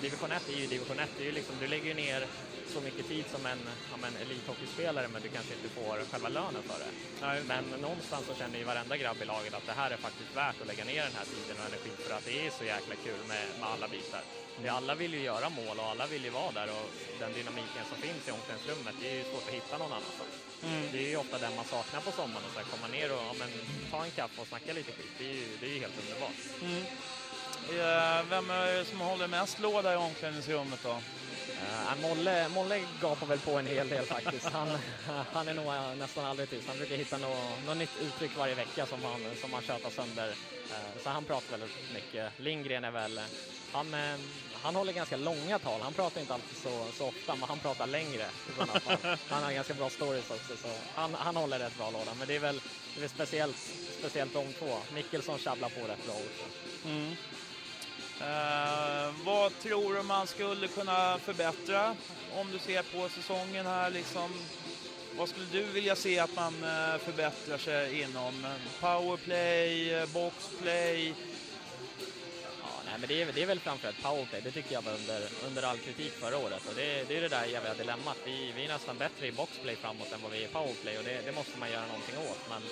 division 0.00 0.32
1 0.32 0.48
är 0.48 0.52
ju 0.52 0.66
division 0.66 1.00
1, 1.00 1.10
det 1.16 1.22
är 1.22 1.26
ju 1.26 1.32
liksom, 1.32 1.58
du 1.58 1.66
lägger 1.66 1.86
ju 1.88 1.94
ner 1.94 2.28
så 2.72 2.80
mycket 2.80 3.06
tid 3.06 3.28
som 3.28 3.46
en, 3.46 3.70
ja, 3.90 3.96
men 3.96 4.16
elithockeyspelare 4.16 5.08
men 5.08 5.22
du 5.22 5.28
kanske 5.28 5.54
inte 5.54 5.68
får 5.68 6.04
själva 6.10 6.28
lönen 6.28 6.62
för 6.62 6.78
det. 6.78 6.90
Nej, 7.20 7.44
Men 7.44 7.70
någonstans 7.70 8.26
så 8.26 8.34
känner 8.34 8.58
ju 8.58 8.64
varenda 8.64 8.96
grabb 8.96 9.22
i 9.22 9.24
laget 9.24 9.54
att 9.54 9.66
det 9.66 9.72
här 9.72 9.90
är 9.90 9.96
faktiskt 9.96 10.34
värt 10.34 10.60
att 10.60 10.66
lägga 10.66 10.84
ner 10.84 11.04
den 11.04 11.14
här 11.14 11.24
tiden 11.24 11.60
och 11.60 11.66
energin 11.66 11.98
för 11.98 12.10
att 12.10 12.24
det 12.24 12.46
är 12.46 12.50
så 12.50 12.64
jäkla 12.64 12.96
kul 12.96 13.24
med, 13.24 13.56
med 13.56 13.68
alla 13.68 13.88
bitar. 13.88 14.24
Det, 14.54 14.68
alla 14.68 14.94
vill 14.94 15.14
ju 15.14 15.20
göra 15.20 15.50
mål 15.50 15.80
och 15.80 15.86
alla 15.86 16.06
vill 16.06 16.24
ju 16.24 16.30
vara 16.30 16.52
där 16.52 16.68
och 16.68 16.90
den 17.18 17.32
dynamiken 17.32 17.84
som 17.84 17.98
finns 17.98 18.28
i 18.28 18.30
omklädningsrummet, 18.30 18.96
det 18.98 19.06
är 19.06 19.14
ju 19.14 19.24
svårt 19.24 19.48
att 19.48 19.54
hitta 19.54 19.78
någon 19.78 19.92
annanstans. 19.92 20.40
Mm. 20.62 20.92
Det 20.92 20.98
är 20.98 21.08
ju 21.08 21.16
ofta 21.16 21.38
den 21.38 21.54
man 21.54 21.64
saknar 21.64 22.00
på 22.00 22.12
sommaren 22.12 22.44
och 22.44 22.52
så 22.52 22.58
här, 22.58 22.66
komma 22.66 22.88
ner 22.88 23.12
och 23.12 23.18
ja, 23.18 23.34
men, 23.34 23.50
ta 23.90 24.04
en 24.04 24.12
kaffe 24.12 24.40
och 24.40 24.48
snacka 24.48 24.72
lite 24.72 24.92
skit. 24.92 25.12
Det 25.16 25.24
är 25.24 25.34
ju, 25.34 25.56
det 25.56 25.66
är 25.66 25.70
ju 25.70 25.78
helt 25.78 25.98
underbart. 25.98 26.36
Mm. 26.60 26.86
Eh, 27.78 28.24
Vem 28.30 28.50
är 28.50 28.78
det 28.78 28.84
som 28.84 29.00
håller 29.00 29.28
mest 29.28 29.60
låda 29.60 29.92
i 29.92 29.96
omklädningsrummet 29.96 30.82
då? 30.82 30.90
Uh, 30.90 32.02
Molle, 32.02 32.48
Molle 32.48 32.80
gapar 33.00 33.26
väl 33.26 33.38
på 33.38 33.58
en 33.58 33.66
hel 33.66 33.88
del 33.88 34.04
faktiskt. 34.04 34.46
Han, 34.46 34.68
han 35.32 35.48
är 35.48 35.54
nog 35.54 35.98
nästan 35.98 36.24
aldrig 36.24 36.50
tyst. 36.50 36.68
Han 36.68 36.76
brukar 36.76 36.96
hitta 36.96 37.18
något, 37.18 37.66
något 37.66 37.76
nytt 37.76 38.02
uttryck 38.02 38.36
varje 38.38 38.54
vecka 38.54 38.86
som 38.86 39.04
han, 39.04 39.20
som 39.40 39.52
han 39.52 39.62
tjötar 39.62 39.90
sönder. 39.90 40.28
Uh, 40.28 41.02
så 41.02 41.10
han 41.10 41.24
pratar 41.24 41.50
väldigt 41.58 41.94
mycket. 41.94 42.32
Lindgren 42.36 42.84
är 42.84 42.90
väl, 42.90 43.20
han, 43.72 43.96
han 44.62 44.74
håller 44.74 44.92
ganska 44.92 45.16
långa 45.16 45.58
tal. 45.58 45.80
Han 45.80 45.92
pratar 45.92 46.20
inte 46.20 46.34
alltid 46.34 46.56
så, 46.56 46.86
så 46.92 47.08
ofta, 47.08 47.34
men 47.34 47.48
han 47.48 47.58
pratar 47.58 47.86
längre. 47.86 48.26
Han 49.28 49.42
har 49.42 49.52
ganska 49.52 49.74
bra 49.74 49.90
stories 49.90 50.30
också, 50.30 50.56
så 50.56 50.68
han, 50.94 51.14
han 51.14 51.36
håller 51.36 51.58
rätt 51.58 51.78
bra 51.78 51.90
låda. 51.90 52.14
Men 52.18 52.28
det 52.28 52.36
är 52.36 52.40
väl, 52.40 52.60
det 52.94 52.98
är 52.98 53.00
väl 53.00 53.10
speciellt, 53.10 53.56
speciellt 53.98 54.34
de 54.34 54.52
två. 54.52 54.78
Mickelsson 54.94 55.38
tjabblar 55.38 55.68
på 55.68 55.80
rätt 55.80 56.06
bra 56.06 56.14
också. 56.14 56.44
Mm. 56.88 57.16
Eh, 58.20 59.14
vad 59.24 59.58
tror 59.58 59.94
du 59.94 60.02
man 60.02 60.26
skulle 60.26 60.68
kunna 60.68 61.18
förbättra 61.18 61.96
om 62.34 62.52
du 62.52 62.58
ser 62.58 62.82
på 62.82 63.08
säsongen 63.08 63.66
här 63.66 63.90
liksom? 63.90 64.30
Vad 65.16 65.28
skulle 65.28 65.46
du 65.52 65.62
vilja 65.62 65.96
se 65.96 66.18
att 66.18 66.36
man 66.36 66.54
eh, 66.54 66.98
förbättrar 66.98 67.58
sig 67.58 68.00
inom? 68.00 68.46
Powerplay, 68.80 69.94
eh, 69.94 70.08
boxplay? 70.08 71.14
Ja, 72.62 72.68
nej, 72.86 72.94
men 72.98 73.08
det, 73.08 73.22
är, 73.22 73.32
det 73.32 73.42
är 73.42 73.46
väl 73.46 73.60
framförallt 73.60 74.02
powerplay. 74.02 74.40
Det 74.44 74.50
tycker 74.50 74.72
jag 74.72 74.82
var 74.82 74.92
under, 74.92 75.28
under 75.46 75.62
all 75.62 75.78
kritik 75.78 76.12
förra 76.12 76.38
året. 76.38 76.68
Och 76.68 76.74
det, 76.76 77.08
det 77.08 77.16
är 77.16 77.20
det 77.20 77.28
där 77.28 77.44
jävla 77.44 77.74
dilemmat. 77.74 78.16
Vi, 78.24 78.52
vi 78.56 78.64
är 78.64 78.68
nästan 78.68 78.98
bättre 78.98 79.26
i 79.26 79.32
boxplay 79.32 79.76
framåt 79.76 80.12
än 80.12 80.22
vad 80.22 80.32
vi 80.32 80.38
är 80.38 80.48
i 80.48 80.52
powerplay 80.52 80.98
och 80.98 81.04
det, 81.04 81.20
det 81.26 81.32
måste 81.32 81.58
man 81.58 81.70
göra 81.70 81.86
någonting 81.86 82.18
åt. 82.18 82.40
Men 82.48 82.62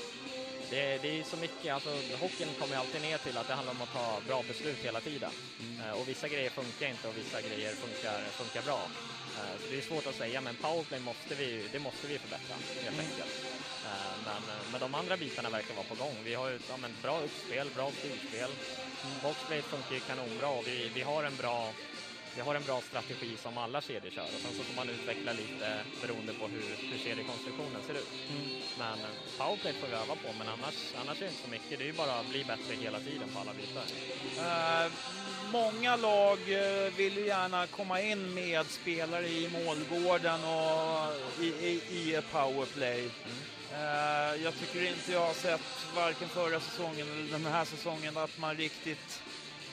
det, 0.70 1.02
det 1.02 1.20
är 1.20 1.25
så 1.25 1.37
mycket, 1.37 1.75
alltså 1.75 1.90
hockeyn 2.20 2.48
kommer 2.60 2.76
alltid 2.76 3.02
ner 3.02 3.18
till 3.18 3.37
att 3.38 3.48
det 3.48 3.54
handlar 3.54 3.72
om 3.72 3.82
att 3.82 3.92
ta 3.92 4.20
bra 4.26 4.42
beslut 4.48 4.78
hela 4.84 5.00
tiden. 5.00 5.30
Mm. 5.60 5.87
Uh, 5.87 6.00
och 6.00 6.08
vissa 6.08 6.28
grejer 6.28 6.50
funkar 6.50 6.88
inte 6.88 7.08
och 7.08 7.16
vissa 7.16 7.40
grejer 7.40 7.72
funkar, 7.72 8.20
funkar 8.40 8.62
bra. 8.62 8.80
Uh, 9.37 9.54
så 9.60 9.66
det 9.70 9.78
är 9.78 9.82
svårt 9.82 10.06
att 10.06 10.14
säga, 10.14 10.40
men 10.40 10.54
powerplay 10.56 11.00
måste 11.00 11.34
vi, 11.34 11.68
det 11.72 11.78
måste 11.78 12.06
vi 12.06 12.18
förbättra 12.18 12.54
helt 12.84 12.98
mm. 12.98 13.06
enkelt. 13.06 13.34
Uh, 13.84 14.16
men, 14.26 14.42
men 14.72 14.80
de 14.80 14.94
andra 14.94 15.16
bitarna 15.16 15.50
verkar 15.50 15.75
vara 15.75 15.87
på 15.87 15.94
gång. 15.94 16.16
Vi 16.25 16.34
har 16.34 16.48
ju 16.48 16.58
ja, 16.68 16.76
bra 17.02 17.20
uppspel, 17.20 17.70
bra 17.75 17.90
storspel. 17.98 18.50
Mm. 19.04 19.14
Boxplay 19.22 19.62
funkar 19.62 19.94
ju 19.94 20.00
kanonbra 20.00 20.48
och 20.48 20.66
vi, 20.66 20.90
vi 20.94 21.02
har 21.02 21.25
en 21.25 21.37
bra 21.37 21.72
vi 22.37 22.40
har 22.40 22.54
en 22.54 22.62
bra 22.62 22.80
strategi 22.80 23.37
som 23.37 23.58
alla 23.58 23.80
kedjor 23.80 24.11
kör 24.11 24.23
och 24.35 24.40
sen 24.42 24.54
så 24.56 24.62
får 24.62 24.76
man 24.76 24.88
utveckla 24.88 25.32
lite 25.32 25.68
beroende 26.02 26.32
på 26.32 26.47
hur, 26.49 26.90
hur 26.90 26.99
kedjekonstruktionen 26.99 27.82
ser 27.87 27.94
ut. 27.94 28.12
Mm. 28.30 28.62
Men 28.78 28.99
powerplay 29.38 29.73
får 29.73 29.88
vi 29.88 29.94
öva 29.94 30.14
på, 30.14 30.28
men 30.38 30.49
annars, 30.49 30.78
annars 31.00 31.16
är 31.16 31.25
det 31.25 31.30
inte 31.30 31.42
så 31.42 31.50
mycket. 31.50 31.78
Det 31.78 31.85
är 31.85 31.87
ju 31.87 31.92
bara 31.92 32.14
att 32.18 32.28
bli 32.28 32.44
bättre 32.44 32.75
hela 32.75 33.00
tiden 33.00 33.28
på 33.35 33.38
alla 33.40 33.52
bitar. 33.54 33.87
Uh, 34.38 34.92
många 35.52 35.97
lag 35.97 36.38
uh, 36.38 36.97
vill 36.97 37.16
ju 37.16 37.26
gärna 37.26 37.66
komma 37.66 38.00
in 38.00 38.35
med 38.35 38.66
spelare 38.66 39.28
i 39.28 39.50
målgården 39.52 40.40
och 40.44 41.42
i, 41.44 41.47
i, 41.47 41.73
i 41.92 42.20
powerplay. 42.32 43.00
Mm. 43.00 43.38
Uh, 43.73 44.42
jag 44.44 44.54
tycker 44.58 44.88
inte 44.88 45.12
jag 45.12 45.26
har 45.26 45.35
sett 45.35 45.87
varken 45.97 46.28
förra 46.28 46.61
säsongen 46.61 47.12
eller 47.12 47.32
den 47.32 47.47
här 47.47 47.64
säsongen 47.64 48.16
att 48.16 48.38
man 48.38 48.56
riktigt 48.56 49.23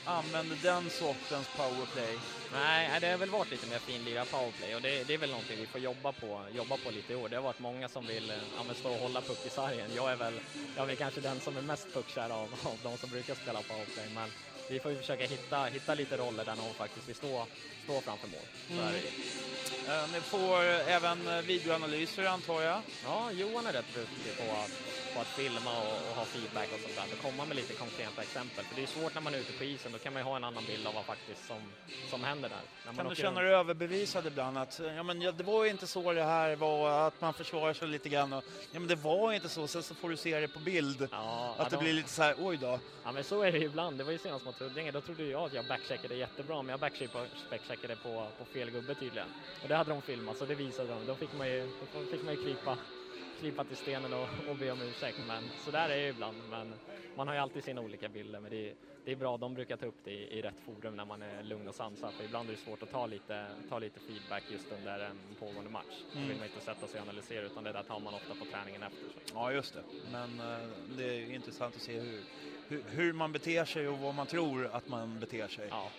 använder 0.06 0.56
den 0.62 0.90
sortens 0.90 1.48
powerplay. 1.56 2.18
Nej, 2.52 3.00
det 3.00 3.06
har 3.06 3.18
väl 3.18 3.30
varit 3.30 3.50
lite 3.50 3.66
mer 3.66 3.78
finlira 3.78 4.24
powerplay 4.24 4.74
och 4.74 4.82
det, 4.82 5.06
det, 5.06 5.14
är 5.14 5.18
väl 5.18 5.30
någonting 5.30 5.56
vi 5.60 5.66
får 5.66 5.80
jobba 5.80 6.12
på, 6.12 6.44
jobba 6.54 6.76
på 6.76 6.90
lite 6.90 7.12
i 7.12 7.16
år. 7.16 7.28
Det 7.28 7.36
har 7.36 7.42
varit 7.42 7.58
många 7.58 7.88
som 7.88 8.06
vill 8.06 8.32
ja, 8.56 8.74
stå 8.74 8.90
och 8.90 8.98
hålla 8.98 9.20
puck 9.20 9.46
i 9.46 9.50
sargen. 9.50 9.90
Jag 9.96 10.12
är 10.12 10.16
väl, 10.16 10.40
jag 10.76 10.90
är 10.90 10.94
kanske 10.94 11.20
den 11.20 11.40
som 11.40 11.56
är 11.56 11.62
mest 11.62 11.94
puckkär 11.94 12.30
av, 12.30 12.48
av 12.62 12.78
de 12.82 12.98
som 12.98 13.10
brukar 13.10 13.34
spela 13.34 13.62
powerplay, 13.62 14.08
men 14.14 14.30
vi 14.68 14.80
får 14.80 14.90
ju 14.90 14.96
försöka 14.96 15.26
hitta, 15.26 15.64
hitta 15.64 15.94
lite 15.94 16.16
roller 16.16 16.44
där 16.44 16.56
någon 16.56 16.74
faktiskt 16.74 17.08
vill 17.08 17.16
stå, 17.16 17.46
stå 17.84 18.00
framför 18.00 18.28
mål. 18.28 18.46
Mm. 18.70 18.94
Uh, 18.94 20.12
ni 20.12 20.20
får 20.20 20.62
även 20.64 21.46
videoanalyser 21.46 22.24
antar 22.24 22.62
jag? 22.62 22.80
Ja, 23.04 23.32
Johan 23.32 23.66
är 23.66 23.72
rätt 23.72 23.94
duktig 23.94 24.36
på 24.36 24.52
att 24.52 24.70
på 25.16 25.22
att 25.22 25.36
filma 25.40 25.72
och, 25.82 25.96
och 26.08 26.14
ha 26.20 26.24
feedback 26.24 26.68
och 26.74 26.80
sånt 26.80 26.96
där. 26.96 27.06
Och 27.14 27.22
komma 27.26 27.44
med 27.44 27.56
lite 27.56 27.72
konkreta 27.72 28.22
exempel. 28.22 28.64
För 28.64 28.74
det 28.76 28.82
är 28.82 28.86
svårt 28.86 29.14
när 29.14 29.20
man 29.20 29.34
är 29.34 29.38
ute 29.38 29.52
på 29.58 29.64
isen, 29.64 29.92
då 29.92 29.98
kan 29.98 30.12
man 30.12 30.22
ju 30.22 30.26
ha 30.30 30.36
en 30.36 30.44
annan 30.44 30.64
bild 30.66 30.86
av 30.86 30.94
vad 30.94 31.04
faktiskt 31.04 31.46
som, 31.46 31.60
som 32.10 32.24
händer 32.24 32.48
där. 32.48 32.94
Kan 32.96 33.08
du 33.08 33.14
känna 33.14 33.40
dig 33.40 33.54
överbevisad 33.54 34.26
ibland? 34.26 34.58
Att 34.58 34.80
ja, 34.96 35.02
men, 35.02 35.22
ja, 35.22 35.32
det 35.32 35.44
var 35.44 35.64
ju 35.64 35.70
inte 35.70 35.86
så 35.86 36.12
det 36.12 36.24
här 36.24 36.56
var, 36.56 37.06
att 37.06 37.20
man 37.20 37.34
försvarar 37.34 37.74
sig 37.74 37.88
lite 37.88 38.08
grann. 38.08 38.32
Och, 38.32 38.44
ja, 38.72 38.78
men 38.80 38.88
det 38.88 38.94
var 38.94 39.32
inte 39.32 39.48
så, 39.48 39.68
sen 39.68 39.82
så 39.82 39.94
får 39.94 40.08
du 40.10 40.16
se 40.16 40.40
det 40.40 40.48
på 40.48 40.58
bild. 40.58 41.08
Ja, 41.12 41.54
att 41.58 41.70
det 41.70 41.76
då, 41.76 41.82
blir 41.82 41.92
lite 41.92 42.08
så 42.08 42.22
här, 42.22 42.34
oj 42.38 42.56
då. 42.56 42.78
Ja, 43.04 43.12
men 43.12 43.24
så 43.24 43.42
är 43.42 43.52
det 43.52 43.58
ju 43.58 43.64
ibland. 43.64 43.98
Det 43.98 44.04
var 44.04 44.12
ju 44.12 44.18
senast 44.18 44.44
mot 44.44 44.58
Huddinge, 44.58 44.90
då 44.90 45.00
trodde 45.00 45.24
jag 45.24 45.42
att 45.42 45.52
jag 45.52 45.66
backcheckade 45.66 46.14
jättebra, 46.14 46.62
men 46.62 46.70
jag 46.70 46.80
backcheckade 46.80 47.96
på, 47.96 48.26
på 48.38 48.44
fel 48.44 48.70
gubbe 48.70 48.94
tydligen. 48.94 49.28
Och 49.62 49.68
det 49.68 49.76
hade 49.76 49.90
de 49.90 50.02
filmat, 50.02 50.36
så 50.36 50.44
det 50.44 50.54
visade 50.54 50.88
de. 50.88 51.06
Då 51.06 51.14
fick 51.14 51.32
man 51.38 51.48
ju, 51.48 51.70
då 51.94 52.04
fick 52.10 52.24
man 52.24 52.34
ju 52.34 52.44
krypa 52.44 52.78
krypa 53.40 53.64
till 53.64 53.76
stenen 53.76 54.12
och, 54.12 54.28
och 54.50 54.56
be 54.56 54.70
om 54.70 54.82
ursäkt. 54.82 55.18
Men 55.28 55.42
så 55.64 55.70
där 55.70 55.88
är 55.88 55.96
det 55.96 56.08
ibland. 56.08 56.36
Men 56.50 56.74
man 57.16 57.28
har 57.28 57.34
ju 57.34 57.40
alltid 57.40 57.64
sina 57.64 57.80
olika 57.80 58.08
bilder. 58.08 58.40
Men 58.40 58.50
det 58.50 58.68
är, 58.68 58.74
det 59.04 59.12
är 59.12 59.16
bra, 59.16 59.36
de 59.36 59.54
brukar 59.54 59.76
ta 59.76 59.86
upp 59.86 59.98
det 60.04 60.10
i, 60.10 60.38
i 60.38 60.42
rätt 60.42 60.60
forum 60.60 60.96
när 60.96 61.04
man 61.04 61.22
är 61.22 61.42
lugn 61.42 61.68
och 61.68 61.74
sansad. 61.74 62.14
För 62.14 62.24
ibland 62.24 62.48
är 62.48 62.52
det 62.52 62.58
svårt 62.58 62.82
att 62.82 62.90
ta 62.90 63.06
lite, 63.06 63.46
ta 63.68 63.78
lite 63.78 64.00
feedback 64.00 64.42
just 64.50 64.72
under 64.72 64.98
en 64.98 65.18
pågående 65.38 65.70
match. 65.70 66.02
Då 66.12 66.18
vill 66.18 66.24
mm. 66.24 66.38
man 66.38 66.46
inte 66.46 66.60
sätta 66.60 66.86
sig 66.86 67.00
och 67.00 67.06
analysera 67.06 67.46
utan 67.46 67.64
det 67.64 67.72
där 67.72 67.82
tar 67.82 68.00
man 68.00 68.14
ofta 68.14 68.34
på 68.34 68.44
träningen 68.44 68.82
efter. 68.82 69.08
Så. 69.08 69.32
Ja, 69.34 69.52
just 69.52 69.74
det. 69.74 69.82
Men 70.12 70.30
uh, 70.40 70.68
det 70.96 71.04
är 71.04 71.34
intressant 71.34 71.76
att 71.76 71.82
se 71.82 72.00
hur, 72.00 72.20
hur, 72.68 72.84
hur, 72.88 73.12
man 73.12 73.32
beter 73.32 73.64
sig 73.64 73.88
och 73.88 73.98
vad 73.98 74.14
man 74.14 74.26
tror 74.26 74.66
att 74.66 74.88
man 74.88 75.20
beter 75.20 75.48
sig. 75.48 75.68
Ja. 75.70 75.90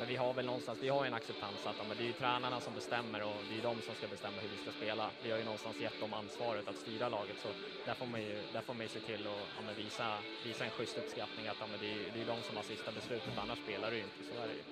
Men 0.00 0.08
vi 0.08 0.16
har 0.16 0.34
väl 0.34 0.46
någonstans, 0.46 0.78
vi 0.82 0.88
har 0.88 1.04
en 1.04 1.14
acceptans 1.14 1.66
att 1.66 1.88
men 1.88 1.96
det 1.96 2.04
är 2.04 2.06
ju 2.06 2.12
tränarna 2.12 2.60
som 2.60 2.74
bestämmer 2.74 3.22
och 3.22 3.44
det 3.48 3.58
är 3.58 3.62
de 3.62 3.82
som 3.82 3.94
ska 3.94 4.08
bestämma 4.08 4.40
hur 4.40 4.48
vi 4.48 4.56
ska 4.56 4.70
spela. 4.72 5.10
Vi 5.22 5.30
har 5.30 5.38
ju 5.38 5.44
någonstans 5.44 5.80
gett 5.80 6.00
dem 6.00 6.12
ansvaret 6.12 6.68
att 6.68 6.76
styra 6.76 7.08
laget 7.08 7.38
så 7.38 7.48
där 7.84 7.94
får 7.94 8.06
man 8.06 8.22
ju, 8.22 8.42
där 8.52 8.60
får 8.60 8.74
man 8.74 8.82
ju 8.82 8.88
se 8.88 9.00
till 9.00 9.26
att 9.26 9.66
ja, 9.66 9.72
visa, 9.76 10.18
visa 10.42 10.64
en 10.64 10.70
schysst 10.70 10.98
uppskattning 10.98 11.46
att 11.46 11.56
ja, 11.60 11.66
men 11.66 11.80
det, 11.80 11.86
är, 11.86 12.10
det 12.10 12.20
är 12.20 12.24
de 12.24 12.42
som 12.42 12.56
har 12.56 12.62
sista 12.62 12.92
beslutet, 12.92 13.38
annars 13.38 13.58
spelar 13.58 13.90
du 13.90 13.96
ju 13.96 14.02
inte, 14.02 14.24
så 14.24 14.34
är 14.42 14.48
det 14.48 14.54
ju. 14.54 14.62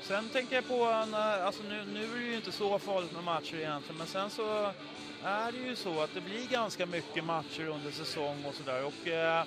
Sen 0.00 0.28
tänker 0.28 0.56
jag 0.56 0.68
på, 0.68 0.84
alltså 0.84 1.62
nu, 1.62 1.84
nu 1.84 2.04
är 2.04 2.16
det 2.16 2.24
ju 2.24 2.36
inte 2.36 2.52
så 2.52 2.78
farligt 2.78 3.12
med 3.12 3.24
matcher 3.24 3.56
egentligen, 3.56 3.98
men 3.98 4.06
sen 4.06 4.30
så 4.30 4.72
är 5.24 5.52
det 5.52 5.58
ju 5.58 5.76
så 5.76 6.00
att 6.00 6.14
det 6.14 6.20
blir 6.20 6.48
ganska 6.48 6.86
mycket 6.86 7.24
matcher 7.24 7.66
under 7.66 7.90
säsong 7.90 8.44
och 8.44 8.54
sådär 8.54 8.84
och 8.84 9.06
eh, 9.06 9.44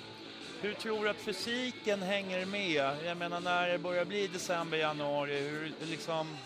hur 0.62 0.74
tror 0.74 1.04
du 1.04 1.10
att 1.10 1.16
fysiken 1.16 2.02
hänger 2.02 2.46
med? 2.46 2.94
Jag 3.04 3.16
menar 3.16 3.40
när 3.40 3.68
det 3.68 3.78
börjar 3.78 4.04
bli 4.04 4.26
december, 4.26 4.78
januari, 4.78 5.40
hur, 5.40 5.72
liksom, 5.90 6.36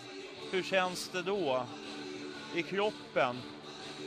hur 0.51 0.63
känns 0.63 1.09
det 1.09 1.21
då 1.21 1.65
i 2.55 2.63
kroppen? 2.63 3.35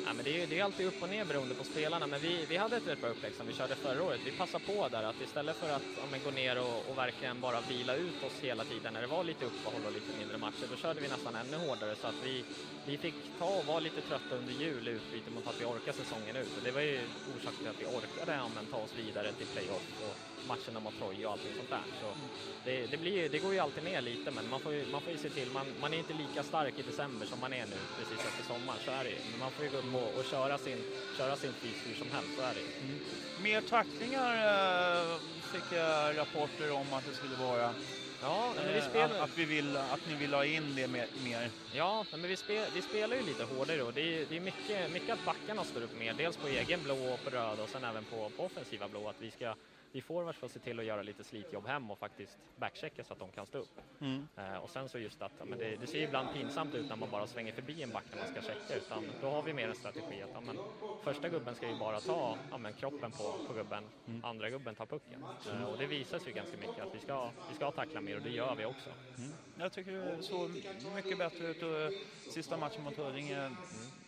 Ja, 0.02 0.12
men 0.14 0.24
det, 0.24 0.42
är, 0.42 0.46
det 0.46 0.58
är 0.58 0.64
alltid 0.64 0.86
upp 0.86 1.02
och 1.02 1.08
ner 1.08 1.24
beroende 1.24 1.54
på 1.54 1.64
spelarna, 1.64 2.06
men 2.06 2.20
vi, 2.20 2.46
vi 2.46 2.56
hade 2.56 2.76
ett 2.76 2.86
rätt 2.86 3.00
bra 3.00 3.10
upplägg 3.10 3.34
som 3.34 3.46
vi 3.46 3.52
körde 3.52 3.76
förra 3.76 4.02
året. 4.04 4.20
Vi 4.24 4.32
passade 4.32 4.64
på 4.64 4.88
där 4.88 5.02
att 5.02 5.20
istället 5.20 5.58
för 5.58 5.68
att 5.68 5.92
ja, 5.96 6.06
gå 6.18 6.30
ner 6.30 6.56
och, 6.58 6.88
och, 6.90 6.98
verkligen 6.98 7.40
bara 7.40 7.60
vila 7.60 7.94
ut 7.96 8.22
oss 8.22 8.40
hela 8.40 8.64
tiden 8.64 8.92
när 8.94 9.00
det 9.00 9.06
var 9.06 9.24
lite 9.24 9.44
uppehåll 9.44 9.86
och 9.86 9.92
lite 9.92 10.12
mindre 10.12 10.38
matcher, 10.38 10.66
då 10.66 10.76
körde 10.76 11.00
vi 11.00 11.08
nästan 11.08 11.36
ännu 11.36 11.56
hårdare 11.56 11.96
så 11.96 12.06
att 12.06 12.22
vi, 12.22 12.46
vi 12.82 12.98
fick 12.98 13.36
ta 13.36 13.46
och 13.58 13.66
vara 13.66 13.80
lite 13.80 14.02
trötta 14.02 14.36
under 14.36 14.52
jul 14.52 14.88
i 14.88 14.90
utbyte 14.90 15.30
mot 15.30 15.46
att 15.46 15.60
vi 15.60 15.64
orkade 15.64 15.94
säsongen 15.94 16.36
ut. 16.36 16.56
Och 16.56 16.62
det 16.62 16.72
var 16.72 16.80
ju 16.80 17.10
orsaken 17.24 17.62
till 17.62 17.70
att 17.70 17.80
vi 17.80 17.86
orkade 17.86 18.32
ja, 18.32 18.66
ta 18.70 18.76
oss 18.76 18.94
vidare 18.94 19.32
till 19.32 19.46
playoff 19.46 20.00
och 20.00 20.18
matcherna 20.42 20.80
mot 20.80 20.96
Troja 20.96 21.26
och 21.26 21.32
allting 21.32 21.54
sånt 21.54 21.70
där. 21.70 21.86
Så 21.92 22.16
det, 22.62 22.86
det, 22.86 22.98
blir, 22.98 23.28
det 23.28 23.40
går 23.40 23.52
ju 23.52 23.58
alltid 23.58 23.84
ner 23.84 24.00
lite, 24.00 24.30
men 24.30 24.48
man 24.48 24.60
får 24.60 24.72
ju, 24.72 24.86
man 24.86 25.02
får 25.02 25.12
ju 25.12 25.18
se 25.18 25.30
till, 25.30 25.50
man, 25.50 25.78
man 25.80 25.94
är 25.94 25.98
inte 25.98 26.12
lika 26.12 26.42
stark 26.42 26.78
i 26.78 26.82
december 26.82 27.26
som 27.26 27.40
man 27.40 27.52
är 27.52 27.66
nu 27.66 27.88
precis 27.96 28.24
efter 28.24 28.42
sommaren, 28.42 28.80
så 28.80 28.90
är 28.90 29.04
det 29.04 29.22
Men 29.24 29.38
man 29.40 29.52
får 29.52 29.64
ju 29.64 29.70
gå 29.70 29.76
upp 29.76 29.84
och, 29.94 30.18
och 30.18 30.24
köra 30.24 30.58
sin, 30.58 30.78
köra 31.16 31.36
sin 31.36 31.52
fys 31.52 31.76
hur 31.86 31.94
som 31.94 32.10
helst, 32.12 32.30
så 32.36 32.42
är 32.42 32.54
det 32.54 32.84
mm. 32.84 33.00
Mer 33.42 33.60
tacklingar 33.60 34.34
äh, 34.34 35.18
fick 35.52 35.78
jag 35.78 36.16
rapporter 36.16 36.72
om 36.72 36.92
att 36.92 37.06
det 37.06 37.14
skulle 37.14 37.36
vara. 37.36 37.74
Ja, 38.22 38.52
men 38.56 38.72
vi 38.72 38.78
eh, 38.78 38.88
spelar... 38.88 39.16
att, 39.16 39.20
att, 39.20 39.38
vi 39.38 39.44
vill, 39.44 39.76
att 39.76 40.08
ni 40.08 40.14
vill 40.14 40.34
ha 40.34 40.44
in 40.44 40.74
det 40.76 40.88
mer. 40.88 41.50
Ja, 41.74 42.04
men 42.10 42.22
vi, 42.22 42.36
spel, 42.36 42.66
vi 42.74 42.82
spelar 42.82 43.16
ju 43.16 43.22
lite 43.22 43.44
hårdare 43.44 43.82
och 43.82 43.92
det 43.92 44.00
är, 44.00 44.26
det 44.28 44.36
är 44.36 44.40
mycket, 44.40 44.92
mycket 44.92 45.10
att 45.10 45.24
backarna 45.24 45.64
står 45.64 45.82
upp 45.82 45.98
mer. 45.98 46.14
Dels 46.14 46.36
på 46.36 46.48
egen 46.48 46.82
blå 46.82 47.12
och 47.14 47.24
på 47.24 47.30
röd 47.30 47.60
och 47.60 47.68
sen 47.68 47.84
även 47.84 48.04
på, 48.04 48.30
på 48.36 48.44
offensiva 48.44 48.88
blå. 48.88 49.08
Att 49.08 49.20
vi 49.20 49.30
ska 49.30 49.54
vi 49.92 50.00
forwards 50.00 50.38
får 50.38 50.48
se 50.48 50.58
till 50.58 50.78
att 50.78 50.84
göra 50.84 51.02
lite 51.02 51.24
slitjobb 51.24 51.66
hem 51.66 51.90
och 51.90 51.98
faktiskt 51.98 52.38
backchecka 52.56 53.04
så 53.04 53.12
att 53.12 53.18
de 53.18 53.30
kan 53.30 53.46
stå 53.46 53.58
upp. 53.58 53.80
Mm. 54.00 54.28
Uh, 54.38 54.56
och 54.56 54.70
sen 54.70 54.88
så 54.88 54.98
just 54.98 55.22
att, 55.22 55.32
men 55.48 55.58
det, 55.58 55.76
det, 55.76 55.86
ser 55.86 56.02
ibland 56.02 56.28
pinsamt 56.34 56.74
ut 56.74 56.88
när 56.88 56.96
man 56.96 57.10
bara 57.10 57.26
svänger 57.26 57.52
förbi 57.52 57.82
en 57.82 57.90
back 57.90 58.04
när 58.10 58.18
man 58.18 58.28
ska 58.28 58.42
checka, 58.42 58.76
utan 58.76 59.04
då 59.20 59.30
har 59.30 59.42
vi 59.42 59.52
mer 59.52 59.68
en 59.68 59.74
strategi 59.74 60.22
att 60.22 60.30
ja, 60.34 60.40
men, 60.40 60.58
första 61.02 61.28
gubben 61.28 61.54
ska 61.54 61.68
ju 61.68 61.78
bara 61.78 62.00
ta 62.00 62.36
ja, 62.50 62.58
men, 62.58 62.72
kroppen 62.72 63.10
på, 63.10 63.34
på 63.46 63.52
gubben, 63.52 63.84
mm. 64.06 64.24
andra 64.24 64.50
gubben 64.50 64.74
tar 64.74 64.86
pucken. 64.86 65.24
Uh, 65.52 65.64
och 65.64 65.78
det 65.78 65.86
visar 65.86 66.18
sig 66.18 66.32
ganska 66.32 66.56
mycket 66.56 66.80
att 66.80 66.94
vi 66.94 66.98
ska, 67.00 67.30
vi 67.48 67.54
ska 67.54 67.70
tackla 67.70 68.00
mer 68.00 68.16
och 68.16 68.22
det 68.22 68.30
gör 68.30 68.54
vi 68.54 68.64
också. 68.64 68.90
Mm. 69.18 69.30
Jag 69.60 69.72
tycker 69.72 69.92
det 69.92 70.22
såg 70.22 70.50
mycket 70.94 71.18
bättre 71.18 71.46
ut 71.46 71.62
och 71.62 71.92
sista 72.32 72.56
matchen 72.56 72.84
mot 72.84 72.96
Huddinge 72.96 73.36
mm 73.36 73.56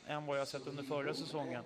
än 0.06 0.26
vad 0.26 0.38
jag 0.38 0.48
sett 0.48 0.66
under 0.66 0.82
förra 0.82 1.14
säsongen. 1.14 1.64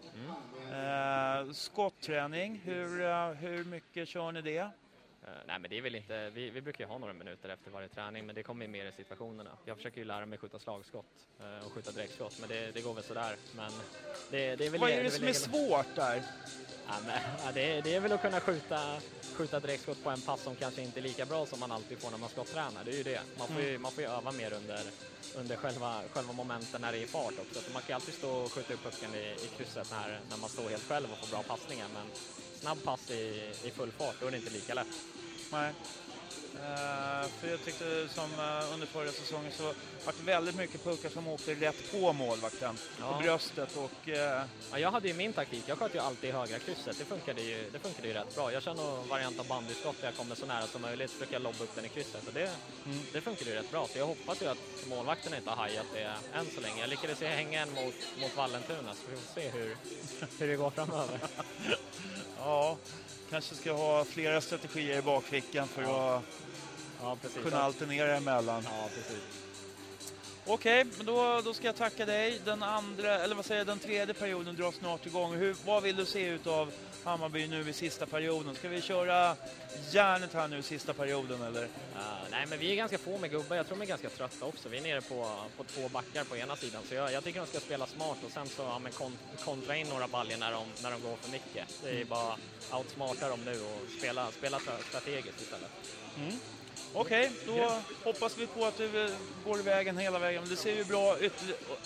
Mm. 0.68 1.46
Eh, 1.46 1.52
skottträning, 1.52 2.60
hur, 2.64 3.00
eh, 3.00 3.30
hur 3.30 3.64
mycket 3.64 4.08
kör 4.08 4.32
ni 4.32 4.42
det? 4.42 4.68
Eh, 5.24 5.28
nej, 5.46 5.58
men 5.58 5.70
det 5.70 5.78
är 5.78 5.82
väl 5.82 5.94
inte, 5.94 6.30
vi, 6.30 6.50
vi 6.50 6.60
brukar 6.60 6.84
ju 6.84 6.88
ha 6.88 6.98
några 6.98 7.12
minuter 7.12 7.48
efter 7.48 7.70
varje 7.70 7.88
träning, 7.88 8.26
men 8.26 8.34
det 8.34 8.42
kommer 8.42 8.64
ju 8.64 8.70
mer 8.70 8.84
i 8.86 8.92
situationerna. 8.92 9.50
Jag 9.64 9.76
försöker 9.76 9.98
ju 9.98 10.04
lära 10.04 10.26
mig 10.26 10.38
skjuta 10.38 10.58
slagskott 10.58 11.06
eh, 11.40 11.66
och 11.66 11.72
skjuta 11.72 11.90
direktskott, 11.90 12.38
men 12.40 12.48
det, 12.48 12.70
det 12.72 12.80
går 12.80 12.94
väl 12.94 13.04
sådär. 13.04 13.36
Men 13.56 13.72
det, 14.30 14.56
det 14.56 14.66
är 14.66 14.70
väl 14.70 14.80
Vad 14.80 14.90
är 14.90 14.96
det 14.96 15.02
väl 15.02 15.12
som 15.12 15.24
är 15.24 15.28
egen- 15.28 15.40
svårt 15.40 15.94
där? 15.94 16.22
Ja, 16.88 16.94
men, 17.06 17.20
ja, 17.44 17.52
det, 17.54 17.70
är- 17.70 17.82
det 17.82 17.94
är 17.94 18.00
väl 18.00 18.12
att 18.12 18.22
kunna 18.22 18.40
skjuta, 18.40 19.00
skjuta 19.34 19.60
direktskott 19.60 20.04
på 20.04 20.10
en 20.10 20.20
pass 20.20 20.42
som 20.42 20.56
kanske 20.56 20.82
inte 20.82 21.00
är 21.00 21.02
lika 21.02 21.26
bra 21.26 21.46
som 21.46 21.60
man 21.60 21.72
alltid 21.72 21.98
får 21.98 22.10
när 22.10 22.18
man 22.18 22.28
skottränar. 22.28 22.84
Det 22.84 22.90
är 22.90 22.96
ju 22.96 23.02
det. 23.02 23.20
Man 23.38 23.48
får 23.48 23.62
ju, 23.62 23.78
man 23.78 23.92
får 23.92 24.02
ju 24.02 24.08
öva 24.10 24.32
mer 24.32 24.52
under, 24.52 24.80
under 25.36 25.56
själva, 25.56 26.02
själva 26.12 26.32
momenten 26.32 26.80
när 26.80 26.92
det 26.92 26.98
är 27.02 27.06
fart 27.06 27.34
också. 27.40 27.60
För 27.60 27.72
man 27.72 27.82
kan 27.82 27.88
ju 27.88 27.94
alltid 27.94 28.14
stå 28.14 28.30
och 28.30 28.52
skjuta 28.52 28.74
upp 28.74 28.82
pucken 28.82 29.14
i, 29.14 29.18
i 29.44 29.48
krysset 29.56 29.90
när, 29.90 30.20
när 30.30 30.36
man 30.36 30.50
står 30.50 30.68
helt 30.68 30.88
själv 30.88 31.06
och 31.12 31.18
får 31.18 31.36
bra 31.36 31.42
passningar. 31.42 31.88
Men 31.94 32.06
snabb 32.66 32.84
pass 32.84 33.10
i, 33.10 33.50
i 33.64 33.70
full 33.70 33.92
fart, 33.92 34.14
då 34.20 34.26
är 34.26 34.30
det 34.30 34.36
inte 34.36 34.50
lika 34.50 34.74
lätt. 34.74 34.86
Nej. 35.52 35.72
Eh, 36.64 37.28
för 37.40 37.48
jag 37.50 37.64
tyckte 37.64 38.08
som 38.08 38.30
eh, 38.38 38.72
under 38.74 38.86
förra 38.86 39.12
säsongen 39.12 39.52
så 39.52 39.62
var 40.04 40.14
det 40.18 40.24
väldigt 40.24 40.56
mycket 40.56 40.84
puckar 40.84 41.08
som 41.08 41.28
åkte 41.28 41.54
rätt 41.54 41.92
på 41.92 42.12
målvakten. 42.12 42.78
Ja. 43.00 43.12
På 43.12 43.22
bröstet 43.22 43.76
och 43.76 44.08
eh, 44.08 44.42
Ja, 44.72 44.78
jag 44.78 44.90
hade 44.90 45.08
ju 45.08 45.14
min 45.14 45.32
taktik. 45.32 45.62
Jag 45.66 45.78
sköt 45.78 45.94
ju 45.94 45.98
alltid 45.98 46.30
i 46.30 46.32
högra 46.32 46.58
krysset. 46.58 46.98
Det 46.98 47.04
funkade 47.04 47.42
ju, 47.42 47.70
det 47.72 47.78
funkade 47.78 48.08
ju 48.08 48.14
rätt 48.14 48.34
bra. 48.34 48.52
Jag 48.52 48.62
kör 48.62 48.74
nog 48.74 49.06
variant 49.08 49.40
av 49.40 49.46
bandyskott 49.46 49.96
där 50.00 50.06
jag 50.08 50.16
kommer 50.16 50.34
så 50.34 50.46
nära 50.46 50.66
som 50.66 50.82
möjligt. 50.82 51.10
Försöker 51.10 51.38
lobba 51.38 51.64
upp 51.64 51.74
den 51.74 51.84
i 51.84 51.88
krysset 51.88 52.26
och 52.26 52.32
det, 52.34 52.50
Mm. 52.86 52.98
det 53.12 53.20
funkade 53.20 53.50
ju 53.50 53.56
rätt 53.56 53.70
bra. 53.70 53.86
Så 53.92 53.98
jag 53.98 54.06
hoppas 54.06 54.42
ju 54.42 54.46
att 54.46 54.58
målvakterna 54.88 55.36
inte 55.36 55.50
har 55.50 55.56
hajat 55.56 55.86
det 55.94 56.14
än 56.34 56.46
så 56.54 56.60
länge. 56.60 56.80
Jag 56.80 56.90
lyckades 56.90 57.22
ju 57.22 57.26
hänga 57.26 57.60
en 57.62 57.68
mot, 57.74 57.94
mot 58.20 58.36
Vallentuna 58.36 58.94
så 58.94 59.00
vi 59.10 59.16
får 59.16 59.40
se 59.40 59.48
hur, 59.48 59.76
hur 60.38 60.48
det 60.48 60.56
går 60.56 60.70
framöver. 60.70 61.18
ja, 62.38 62.76
kanske 63.30 63.54
ska 63.54 63.72
ha 63.72 64.04
flera 64.04 64.40
strategier 64.40 64.98
i 64.98 65.02
bakfickan 65.02 65.68
för 65.68 65.82
att 65.82 65.88
Ja, 65.88 66.22
precis. 67.20 67.42
kunna 67.42 67.62
alternera 67.62 68.16
emellan. 68.16 68.62
Ja, 68.64 68.88
precis. 68.94 69.45
Okej, 70.48 70.84
men 70.96 71.06
då, 71.06 71.40
då 71.44 71.54
ska 71.54 71.66
jag 71.66 71.76
tacka 71.76 72.06
dig. 72.06 72.40
Den 72.44 72.62
andra, 72.62 73.18
eller 73.18 73.34
vad 73.34 73.44
säger 73.44 73.60
jag, 73.60 73.66
den 73.66 73.78
tredje 73.78 74.14
perioden 74.14 74.56
drar 74.56 74.72
snart 74.72 75.06
igång. 75.06 75.34
Hur, 75.34 75.56
vad 75.66 75.82
vill 75.82 75.96
du 75.96 76.04
se 76.04 76.26
ut 76.26 76.46
av 76.46 76.72
Hammarby 77.04 77.46
nu 77.46 77.68
i 77.68 77.72
sista 77.72 78.06
perioden? 78.06 78.54
Ska 78.54 78.68
vi 78.68 78.82
köra 78.82 79.36
järnet 79.90 80.32
här 80.32 80.48
nu 80.48 80.58
i 80.58 80.62
sista 80.62 80.92
perioden 80.92 81.42
eller? 81.42 81.68
Ja, 81.94 82.00
nej, 82.30 82.46
men 82.48 82.58
vi 82.58 82.72
är 82.72 82.76
ganska 82.76 82.98
få 82.98 83.18
med 83.18 83.30
gubbar. 83.30 83.56
Jag 83.56 83.66
tror 83.66 83.76
de 83.76 83.82
är 83.82 83.86
ganska 83.88 84.08
trötta 84.08 84.44
också. 84.44 84.68
Vi 84.68 84.78
är 84.78 84.82
nere 84.82 85.00
på, 85.00 85.30
på 85.56 85.64
två 85.64 85.88
backar 85.88 86.24
på 86.24 86.36
ena 86.36 86.56
sidan, 86.56 86.82
så 86.88 86.94
jag, 86.94 87.12
jag 87.12 87.24
tycker 87.24 87.40
de 87.40 87.46
ska 87.46 87.60
spela 87.60 87.86
smart 87.86 88.18
och 88.26 88.32
sen 88.32 88.48
så 88.48 88.62
ja, 88.62 88.78
men 88.78 88.92
kon, 88.92 89.18
kontra 89.44 89.76
in 89.76 89.88
några 89.88 90.08
baljor 90.08 90.38
när 90.38 90.52
de, 90.52 90.64
när 90.82 90.90
de 90.90 91.02
går 91.02 91.16
för 91.16 91.30
mycket. 91.30 91.68
Det 91.82 92.00
är 92.00 92.04
bara 92.04 92.36
outsmarta 92.72 93.28
dem 93.28 93.40
nu 93.44 93.60
och 93.60 93.80
spela, 93.98 94.30
spela 94.30 94.58
stra- 94.58 94.88
strategiskt 94.88 95.40
istället. 95.42 95.70
Mm. 96.18 96.32
Okej, 96.98 97.30
då 97.46 97.72
hoppas 98.04 98.38
vi 98.38 98.46
på 98.46 98.64
att 98.64 98.76
du 98.78 99.04
eh, 99.04 99.10
går 99.44 99.58
vägen 99.58 99.98
hela 99.98 100.18
vägen. 100.18 100.42
Det 100.48 100.56
ser 100.56 100.76
ju 100.76 100.84
bra, 100.84 101.16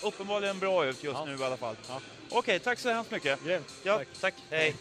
uppenbarligen 0.01 0.59
bra 0.59 0.85
ut 0.85 1.03
just 1.03 1.19
Ja. 1.19 1.25
nu 1.25 1.37
i 1.37 1.43
alla 1.43 1.57
fall. 1.57 1.75
Ja. 1.87 2.01
Okej, 2.29 2.59
tack 2.59 2.79
så 2.79 2.89
hemskt 2.89 3.11
mycket. 3.11 3.43
Grymt. 3.43 3.73
Ja, 3.83 4.01
tack. 4.21 4.33
Hej. 4.49 4.75